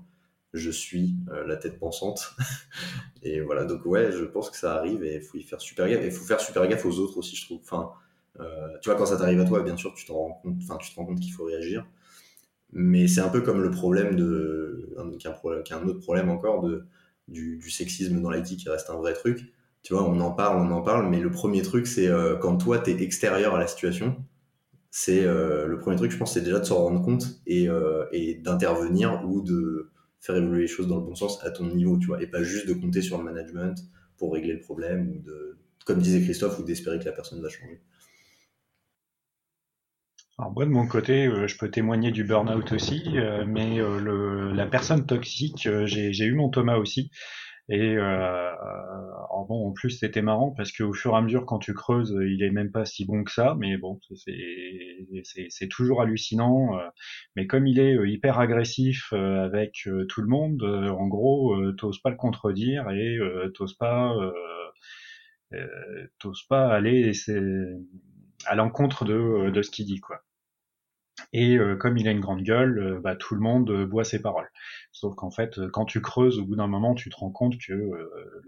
[0.53, 1.15] je suis
[1.47, 2.35] la tête pensante.
[3.23, 5.89] et voilà, donc ouais, je pense que ça arrive et il faut y faire super
[5.89, 6.03] gaffe.
[6.03, 7.61] Et il faut faire super gaffe aux autres aussi, je trouve.
[7.63, 7.93] Enfin,
[8.83, 10.91] tu vois, quand ça t'arrive à toi, bien sûr, tu te rends compte, enfin, tu
[10.91, 11.87] te rends compte qu'il faut réagir.
[12.73, 16.87] Mais c'est un peu comme le problème de, qu'un un autre problème encore de,
[17.29, 19.53] du, sexisme dans l'IT qui reste un vrai truc.
[19.83, 22.57] Tu vois, on en parle, on en parle, mais le premier truc, c'est euh, quand
[22.59, 24.16] toi, tu es extérieur à la situation,
[24.91, 28.05] c'est euh, le premier truc, je pense, c'est déjà de s'en rendre compte et, euh,
[28.12, 31.99] et d'intervenir ou de faire évoluer les choses dans le bon sens à ton niveau,
[31.99, 33.74] tu vois, et pas juste de compter sur le management
[34.18, 37.49] pour régler le problème ou de, comme disait Christophe, ou d'espérer que la personne va
[37.49, 37.81] changer.
[40.39, 43.03] Alors moi de mon côté, je peux témoigner du burn-out aussi,
[43.47, 47.11] mais la personne toxique, j'ai eu mon Thomas aussi.
[47.69, 48.51] Et euh,
[49.49, 52.43] bon, en plus c'était marrant parce qu'au fur et à mesure quand tu creuses, il
[52.43, 56.71] est même pas si bon que ça, mais bon, c'est toujours hallucinant.
[57.37, 62.17] mais comme il est hyper agressif avec tout le monde, en gros, t'oses pas le
[62.17, 63.19] contredire et
[63.55, 64.15] t'oses pas,
[66.19, 67.13] t'oses pas aller
[68.47, 70.23] à l'encontre de, de ce qu'il dit quoi.
[71.33, 74.05] Et euh, comme il a une grande gueule, euh, bah, tout le monde euh, boit
[74.05, 74.51] ses paroles.
[74.93, 77.91] Sauf qu'en fait, quand tu creuses, au bout d'un moment, tu te rends compte que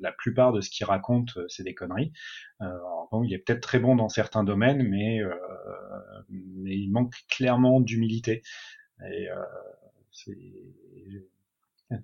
[0.00, 2.12] la plupart de ce qu'il raconte, c'est des conneries.
[2.60, 5.20] bon, il est peut-être très bon dans certains domaines, mais,
[6.28, 8.42] mais il manque clairement d'humilité.
[9.10, 9.28] Et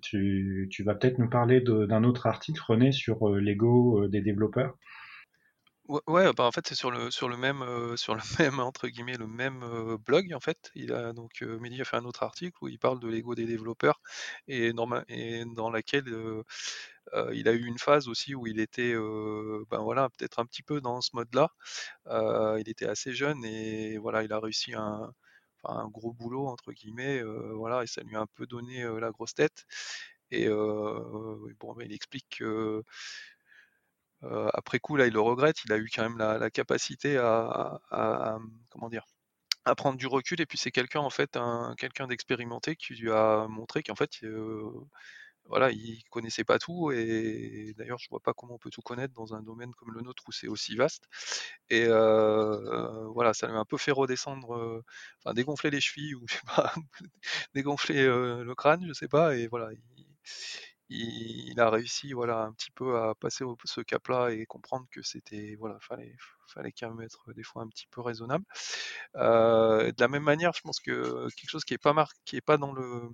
[0.01, 4.77] tu, tu vas peut-être nous parler d'un autre article, René, sur l'ego des développeurs?
[6.07, 6.91] Ouais, bah, en fait, c'est sur
[7.29, 7.63] le même,
[7.97, 9.63] sur le même, entre guillemets, «le même»,
[9.97, 10.69] blog, en fait.
[10.75, 11.41] Il a donc,
[11.81, 13.99] a fait un autre article où il parle de l'ego des développeurs
[14.47, 14.71] et
[15.45, 16.05] dans laquelle,
[17.33, 18.93] il a eu une phase aussi où il était,
[19.69, 21.49] ben, voilà, peut-être un petit peu dans ce mode-là.
[22.59, 25.11] il était assez jeune et voilà, il a réussi un
[25.63, 27.21] enfin, «un gros boulot» entre guillemets,
[27.55, 29.65] voilà et ça lui a un peu donné, la grosse tête
[30.31, 32.83] et bah, il explique que
[34.23, 35.57] euh, après coup, là, il le regrette.
[35.65, 38.39] Il a eu quand même la, capacité à,
[38.69, 39.05] comment dire,
[39.65, 40.41] à prendre du recul.
[40.41, 44.11] Et puis c'est quelqu'un en fait, un, quelqu'un d'expérimenté qui lui a montré qu'en fait,
[44.23, 44.71] euh,
[45.45, 46.91] voilà, il connaissait pas tout.
[46.91, 50.01] Et d'ailleurs, je vois pas comment on peut tout connaître dans un domaine comme le
[50.01, 51.05] nôtre où c'est aussi vaste.
[51.69, 54.83] Et euh, voilà, ça lui a un peu fait redescendre,
[55.19, 56.73] enfin dégonfler les chevilles ou je sais pas,
[57.55, 59.35] dégonfler le crâne, je sais pas.
[59.35, 59.69] Et voilà.
[59.73, 60.09] Il,
[60.89, 65.55] il, a réussi voilà un petit peu à passer ce cap-là et comprendre que c'était
[65.59, 66.15] voilà fallait
[66.47, 68.45] fallait quand même être des fois un petit peu raisonnable.
[69.15, 72.35] Euh, de la même manière, je pense que quelque chose qui est pas marqué, qui
[72.37, 73.09] est pas dans le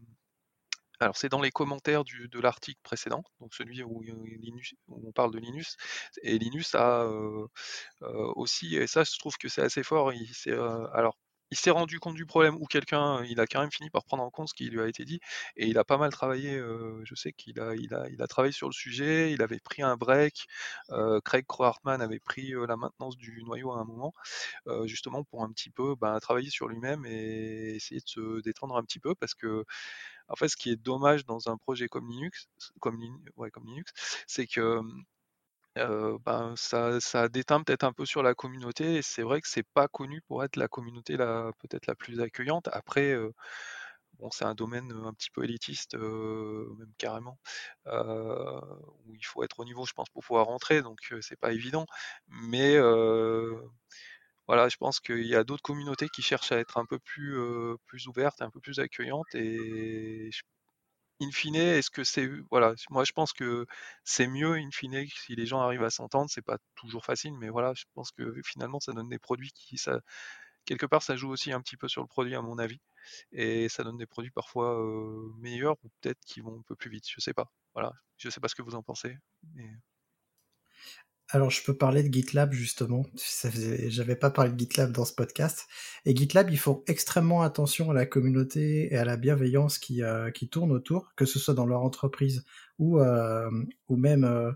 [0.99, 5.39] alors c'est dans les commentaires de l'article précédent, donc celui où, Linus, on parle de
[5.39, 5.78] Linus,
[6.23, 7.47] et Linus a euh,
[8.03, 10.11] euh, aussi, et ça je trouve que c'est assez fort,
[10.93, 11.17] alors
[11.52, 14.24] il s'est rendu compte du problème ou quelqu'un, il a quand même fini par prendre
[14.24, 15.20] en compte ce qui lui a été dit
[15.56, 16.56] et il a pas mal travaillé.
[16.58, 19.32] Euh, je sais qu'il a, il a, il a travaillé sur le sujet.
[19.32, 20.48] Il avait pris un break.
[20.91, 24.14] Euh, Craig Crohartman avait pris euh, la maintenance du noyau à un moment,
[24.86, 28.84] justement pour un petit peu ben, travailler sur lui-même et essayer de se détendre un
[28.84, 29.66] petit peu parce que
[30.28, 33.00] en fait, ce qui est dommage dans un projet comme Linux, comme,
[33.38, 33.91] ouais, comme Linux,
[34.28, 34.82] c'est que
[35.76, 39.67] ben, ça, ça déteint peut-être un peu sur la communauté et c'est vrai que c'est
[39.73, 42.69] pas connu pour être la communauté la peut-être la plus accueillante.
[42.71, 43.15] Après,
[44.19, 47.39] bon, c'est un domaine un petit peu élitiste, même carrément,
[47.88, 51.86] où il faut être au niveau, je pense, pour pouvoir rentrer, donc c'est pas évident.
[52.28, 52.78] Mais
[54.47, 57.38] voilà, je pense qu'il y a d'autres communautés qui cherchent à être un peu plus,
[57.88, 60.41] plus ouvertes, un peu plus accueillantes et je
[61.22, 63.66] in fine, est-ce que c'est voilà, moi je pense que
[64.03, 67.49] c'est mieux in fine si les gens arrivent à s'entendre, c'est pas toujours facile, mais
[67.49, 70.01] voilà, je pense que finalement ça donne des produits qui ça
[70.66, 72.82] quelque part ça joue aussi un petit peu sur le produit à mon avis
[73.32, 74.80] et ça donne des produits parfois
[75.39, 77.51] meilleurs ou peut-être qui vont un peu plus vite, je sais pas.
[77.74, 79.18] Voilà, je sais pas ce que vous en pensez.
[79.53, 79.70] Mais...
[81.30, 83.03] Alors, je peux parler de GitLab justement.
[83.88, 85.65] J'avais pas parlé de GitLab dans ce podcast.
[86.05, 90.30] Et GitLab, ils font extrêmement attention à la communauté et à la bienveillance qui, euh,
[90.30, 92.45] qui tourne autour, que ce soit dans leur entreprise
[92.78, 93.49] ou, euh,
[93.88, 94.51] ou même euh,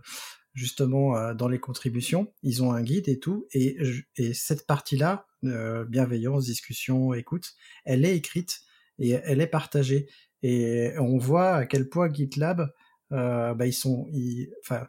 [0.53, 2.32] justement dans les contributions.
[2.43, 3.47] Ils ont un guide et tout.
[3.51, 3.78] Et,
[4.15, 7.53] et cette partie-là, bienveillance, discussion, écoute,
[7.84, 8.61] elle est écrite
[8.99, 10.07] et elle est partagée.
[10.43, 12.72] Et on voit à quel point GitLab,
[13.09, 14.07] bah, ils sont,
[14.61, 14.88] enfin,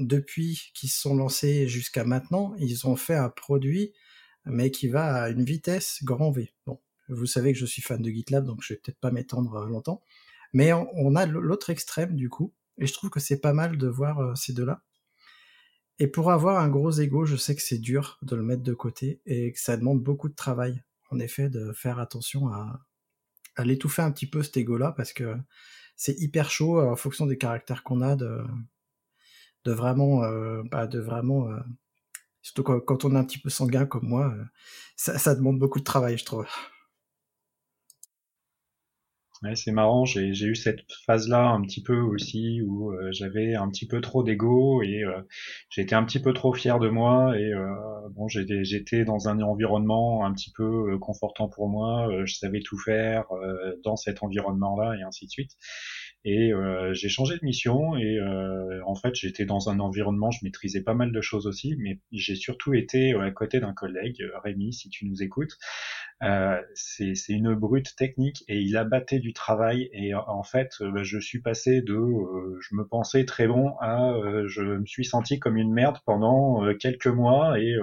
[0.00, 3.92] depuis qu'ils se sont lancés jusqu'à maintenant, ils ont fait un produit,
[4.46, 6.52] mais qui va à une vitesse grand V.
[6.66, 9.54] Bon, vous savez que je suis fan de GitLab, donc je vais peut-être pas m'étendre
[9.56, 10.02] euh, longtemps.
[10.52, 13.86] Mais on, a l'autre extrême du coup, et je trouve que c'est pas mal de
[13.86, 14.82] voir euh, ces deux-là.
[15.98, 18.72] Et pour avoir un gros ego, je sais que c'est dur de le mettre de
[18.72, 22.80] côté et que ça demande beaucoup de travail, en effet, de faire attention à,
[23.58, 25.36] l'étouffer un petit peu cet ego-là parce que
[25.94, 28.42] c'est hyper chaud en fonction des caractères qu'on a de,
[29.64, 31.58] de vraiment, euh, bah, de vraiment, euh,
[32.42, 34.44] surtout quand, on est un petit peu sanguin comme moi, euh,
[34.96, 36.46] ça, ça demande beaucoup de travail, je trouve.
[39.42, 43.86] Ouais, c'est marrant, j'ai eu cette phase-là un petit peu aussi où j'avais un petit
[43.86, 45.22] peu trop d'ego et euh,
[45.70, 47.70] j'étais un petit peu trop fier de moi et euh,
[48.10, 53.24] bon j'étais dans un environnement un petit peu confortant pour moi, je savais tout faire
[53.82, 55.52] dans cet environnement-là et ainsi de suite.
[56.24, 56.52] Et
[56.92, 58.18] j'ai changé de mission et
[58.86, 62.34] en fait j'étais dans un environnement, je maîtrisais pas mal de choses aussi, mais j'ai
[62.34, 65.56] surtout été à côté d'un collègue, Rémi, si tu nous écoutes,
[66.22, 71.02] euh, c'est une brute technique et il abattait du travail et en fait euh, bah,
[71.02, 74.12] je suis passé de euh, je me pensais très bon à
[74.46, 77.74] je me suis senti comme une merde pendant quelques mois et,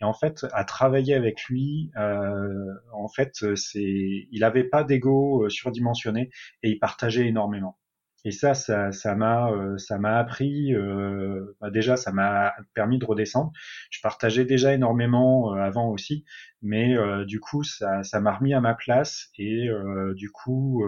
[0.00, 6.30] et, en fait à travailler avec lui en fait c'est il avait pas d'ego surdimensionné
[6.62, 7.76] et il partageait énormément
[8.24, 10.74] et ça, ça, m'a, euh, ça m'a appris.
[10.74, 13.52] Euh, bah déjà, ça m'a permis de redescendre.
[13.90, 16.24] Je partageais déjà énormément euh, avant aussi,
[16.60, 16.96] mais
[17.26, 19.30] du coup, ça, ça m'a remis à ma place.
[19.38, 19.68] Et
[20.14, 20.84] du coup,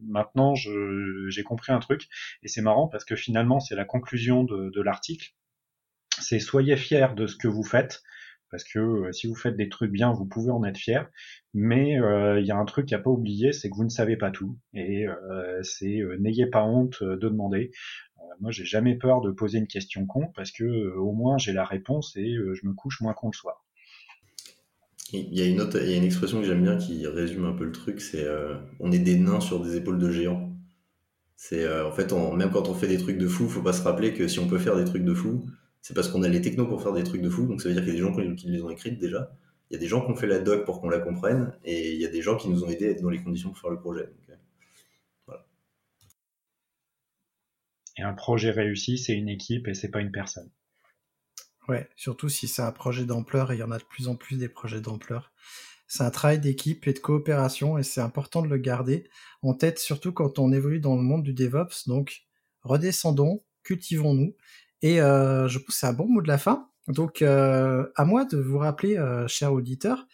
[0.00, 2.08] maintenant, j'ai compris un truc.
[2.42, 5.30] Et c'est marrant parce que finalement, c'est la conclusion de, de l'article.
[6.20, 8.02] C'est soyez fiers de ce que vous faites
[8.50, 11.08] parce que euh, si vous faites des trucs bien, vous pouvez en être fier.
[11.54, 14.16] Mais euh, il y a un truc à pas oublier, c'est que vous ne savez
[14.16, 17.70] pas tout, et euh, c'est n'ayez pas honte de demander.
[18.40, 21.64] moi, j'ai jamais peur de poser une question con parce que au moins j'ai la
[21.64, 23.64] réponse et je me couche moins con le soir.
[25.12, 27.44] Il y a une autre, il y a une expression que j'aime bien qui résume
[27.44, 28.26] un peu le truc, c'est
[28.78, 30.52] on est des nains sur des épaules de géants.
[31.36, 34.14] C'est en fait, même quand on fait des trucs de fou, faut pas se rappeler
[34.14, 35.44] que si on peut faire des trucs de fou,
[35.82, 37.74] c'est parce qu'on a les technos pour faire des trucs de fou, donc ça veut
[37.74, 39.32] dire qu'il y a des gens qui les ont écrites déjà,
[39.70, 41.92] il y a des gens qui ont fait la doc pour qu'on la comprenne, et
[41.92, 43.58] il y a des gens qui nous ont aidés à être dans les conditions pour
[43.60, 44.08] faire le projet.
[44.30, 44.34] Euh,
[45.26, 45.46] voilà.
[47.96, 50.50] Et un projet réussi, c'est une équipe et c'est pas une personne.
[51.68, 54.16] Ouais, surtout si c'est un projet d'ampleur, et il y en a de plus en
[54.16, 55.32] plus des projets d'ampleur.
[55.86, 59.08] C'est un travail d'équipe et de coopération, et c'est important de le garder
[59.42, 61.86] en tête, surtout quand on évolue dans le monde du DevOps.
[61.86, 62.22] Donc,
[62.62, 64.34] redescendons, cultivons-nous,
[64.82, 66.70] et euh, je pense que c'est un bon mot de la fin.
[66.88, 70.06] Donc, euh, à moi de vous rappeler, euh, cher auditeur,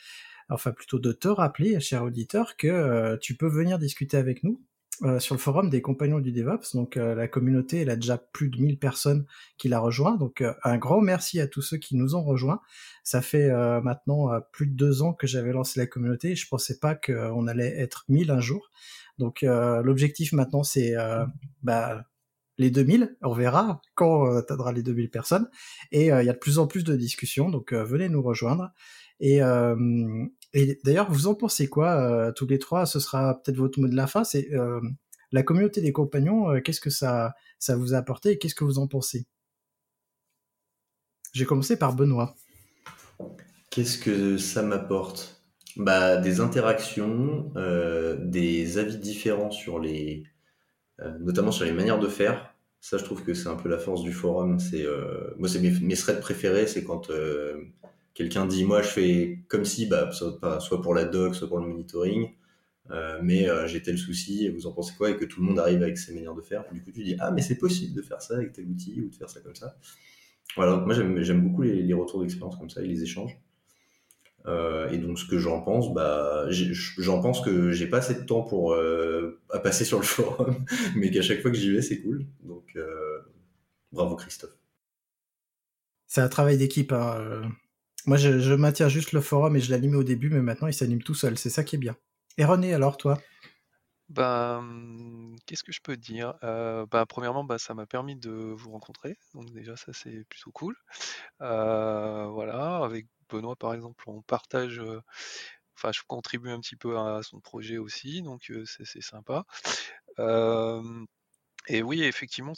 [0.50, 4.60] enfin plutôt de te rappeler, cher auditeur, que euh, tu peux venir discuter avec nous
[5.02, 6.74] euh, sur le forum des compagnons du DevOps.
[6.74, 9.26] Donc, la communauté, elle a déjà plus de 1000 personnes
[9.58, 10.16] qui la rejoint.
[10.16, 12.60] Donc, un grand merci à tous ceux qui nous ont rejoints.
[13.04, 13.50] Ça fait
[13.82, 16.30] maintenant plus de deux ans que j'avais lancé la communauté.
[16.30, 18.70] Et je pensais pas qu'on allait être 1000 un jour.
[19.18, 20.94] Donc, l'objectif maintenant, c'est
[21.62, 22.06] bah,
[22.58, 25.48] les 2000, on verra quand euh, atteindra les 2000 personnes.
[25.92, 28.22] Et euh, il y a de plus en plus de discussions, donc euh, venez nous
[28.22, 28.72] rejoindre.
[29.18, 29.40] Et,
[30.52, 32.84] et d'ailleurs, vous en pensez quoi tous les trois?
[32.84, 34.24] Ce sera peut-être votre mot de la fin.
[34.24, 34.50] C'est
[35.32, 36.60] la communauté des compagnons.
[36.60, 39.24] qu'est-ce que ça ça vous a apporté et qu'est-ce que vous en pensez?
[41.32, 42.34] J'ai commencé par Benoît.
[43.70, 45.42] Qu'est-ce que ça m'apporte?
[45.76, 47.50] Bah des interactions,
[48.18, 50.35] des avis différents sur les euh,
[51.20, 52.56] notamment sur les manières de faire.
[52.80, 54.60] Ça, je trouve que c'est un peu la force du forum.
[54.60, 57.60] C'est euh, moi, c'est mes, threads préférés, c'est quand euh,
[58.14, 61.66] quelqu'un dit moi je fais comme si, bah, soit pour la doc, soit pour le
[61.66, 62.30] monitoring,
[62.90, 65.10] euh, mais euh, j'ai tel souci, et vous en pensez quoi?
[65.10, 66.64] Et que tout le monde arrive avec ses manières de faire.
[66.72, 69.08] Du coup, tu dis ah mais c'est possible de faire ça avec tel outil ou
[69.08, 69.76] de faire ça comme ça.
[70.54, 73.36] Voilà, moi j'aime beaucoup les retours d'expérience comme ça et les échanges.
[74.46, 78.20] Euh, et donc ce que j'en pense, bah, j'en pense que j'ai pas assez de
[78.20, 81.82] temps pour euh, à passer sur le forum, mais qu'à chaque fois que j'y vais,
[81.82, 82.26] c'est cool.
[82.44, 83.18] Donc euh,
[83.92, 84.56] bravo Christophe.
[86.06, 86.92] C'est un travail d'équipe.
[86.92, 87.42] Hein.
[88.06, 90.74] Moi, je, je, maintiens juste le forum et je l'animais au début, mais maintenant il
[90.74, 91.36] s'anime tout seul.
[91.36, 91.96] C'est ça qui est bien.
[92.38, 93.18] Et René, alors toi?
[94.08, 94.62] Bah,
[95.46, 96.34] qu'est-ce que je peux dire?
[96.42, 100.76] Bah, Premièrement, bah, ça m'a permis de vous rencontrer, donc déjà ça c'est plutôt cool.
[101.40, 104.80] voilà, avec Benoît, par exemple, on partage,
[105.76, 109.44] enfin, je contribue un petit peu à son projet aussi, donc c'est sympa.
[111.68, 112.54] et oui, effectivement,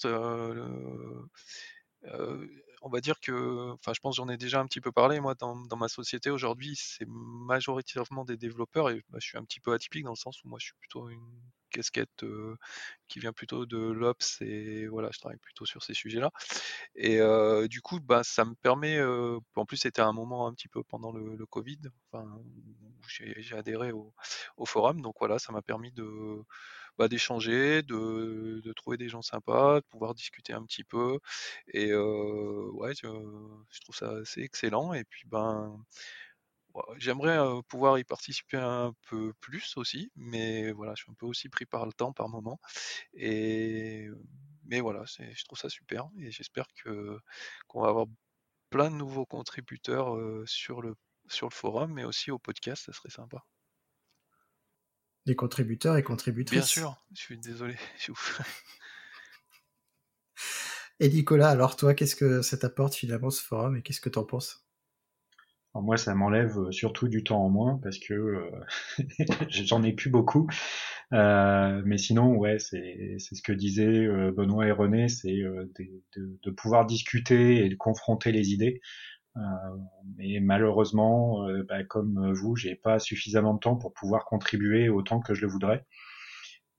[2.83, 5.35] on va dire que, enfin, je pense j'en ai déjà un petit peu parlé, moi,
[5.35, 9.73] dans, ma société aujourd'hui, c'est majoritairement des développeurs, et bah, je suis un petit peu
[9.73, 12.25] atypique dans le sens où moi, je suis plutôt une casquette
[13.09, 16.31] qui vient plutôt de l'Ops et voilà, je travaille plutôt sur ces sujets-là.
[16.95, 17.21] Et
[17.69, 21.13] du coup, bah, ça me permet, en plus c'était un moment un petit peu pendant
[21.13, 21.79] le, Covid,
[22.13, 22.41] enfin,
[23.07, 24.13] j'ai adhéré au,
[24.67, 26.43] forum, donc voilà, ça m'a permis de,
[26.99, 31.19] bah, d'échanger, de, trouver des gens sympas, de pouvoir discuter un petit peu.
[31.69, 34.93] Et ouais, je, trouve ça assez excellent.
[34.93, 35.79] Et puis ben
[36.97, 37.39] J'aimerais
[37.69, 41.67] pouvoir y participer un peu plus aussi, mais voilà, je suis un peu aussi pris
[41.67, 42.61] par le temps par moment.
[43.15, 44.09] Et
[44.65, 47.19] mais voilà, je trouve ça super et j'espère que
[47.69, 48.07] qu'on va avoir
[48.71, 50.95] plein de nouveaux contributeurs sur le
[51.29, 53.45] sur le forum, mais aussi au podcast, ça serait sympa.
[55.29, 56.03] Des contributeurs et
[56.51, 56.67] Bien contributrices.
[56.67, 57.77] sûr, je suis désolé.
[58.01, 58.11] je
[61.01, 64.23] Et Nicolas, alors toi, qu'est-ce que ça t'apporte finalement ce forum et qu'est-ce que t'en
[64.25, 64.65] penses?
[65.75, 68.51] Alors moi, ça m'enlève euh, surtout du temps en moins parce que euh,
[69.51, 70.49] j'en ai plus beaucoup.
[71.13, 75.71] Euh, mais sinon, ouais, c'est c'est ce que disaient euh, Benoît et René, c'est euh,
[75.79, 78.81] de, de- de pouvoir discuter et de confronter les idées.
[79.39, 79.77] Euh,
[80.17, 85.21] mais malheureusement, euh, bah, comme vous, j'ai pas suffisamment de temps pour pouvoir contribuer autant
[85.21, 85.87] que je le voudrais.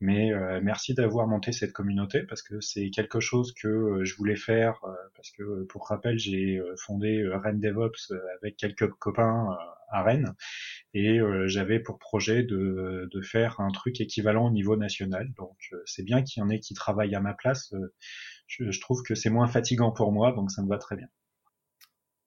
[0.01, 4.15] Mais euh, merci d'avoir monté cette communauté parce que c'est quelque chose que euh, je
[4.15, 8.19] voulais faire euh, parce que euh, pour rappel j'ai euh, fondé euh, Rennes DevOps euh,
[8.41, 9.55] avec quelques copains euh,
[9.91, 10.33] à Rennes
[10.93, 15.33] et euh, j'avais pour projet de, de faire un truc équivalent au niveau national.
[15.37, 17.73] Donc euh, c'est bien qu'il y en ait qui travaillent à ma place.
[17.73, 17.93] Euh,
[18.47, 21.07] je, je trouve que c'est moins fatigant pour moi donc ça me va très bien.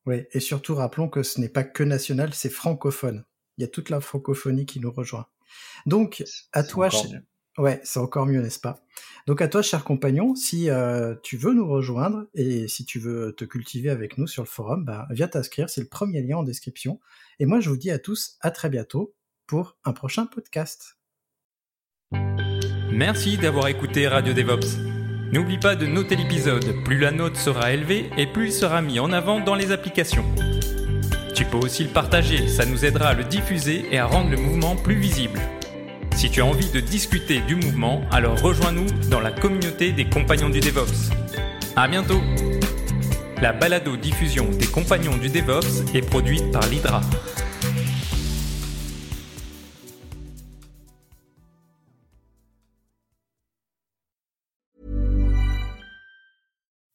[0.07, 3.25] Oui, et surtout rappelons que ce n'est pas que national, c'est francophone.
[3.59, 5.27] Il y a toute la francophonie qui nous rejoint.
[5.87, 7.63] Donc, à C'est toi, encore ch- mieux.
[7.63, 8.85] ouais, c'est encore mieux, n'est-ce pas?
[9.27, 13.33] Donc à toi, cher compagnon, si euh, tu veux nous rejoindre et si tu veux
[13.37, 16.43] te cultiver avec nous sur le forum, bah, viens t'inscrire, c'est le premier lien en
[16.43, 16.99] description.
[17.39, 19.15] Et moi, je vous dis à tous à très bientôt
[19.47, 20.97] pour un prochain podcast.
[22.91, 24.92] Merci d'avoir écouté Radio DevOps.
[25.33, 29.01] N'oublie pas de noter l'épisode, plus la note sera élevée et plus il sera mis
[29.01, 30.27] en avant dans les applications.
[31.35, 34.37] Tu peux aussi le partager, ça nous aidera à le diffuser et à rendre le
[34.37, 35.41] mouvement plus visible.
[36.15, 40.51] Si tu as envie de discuter du mouvement, alors rejoins-nous dans la communauté des compagnons
[40.51, 41.11] du DevOps.
[41.77, 42.21] À bientôt
[43.41, 47.01] La balado-diffusion des compagnons du DevOps est produite par l'Hydra.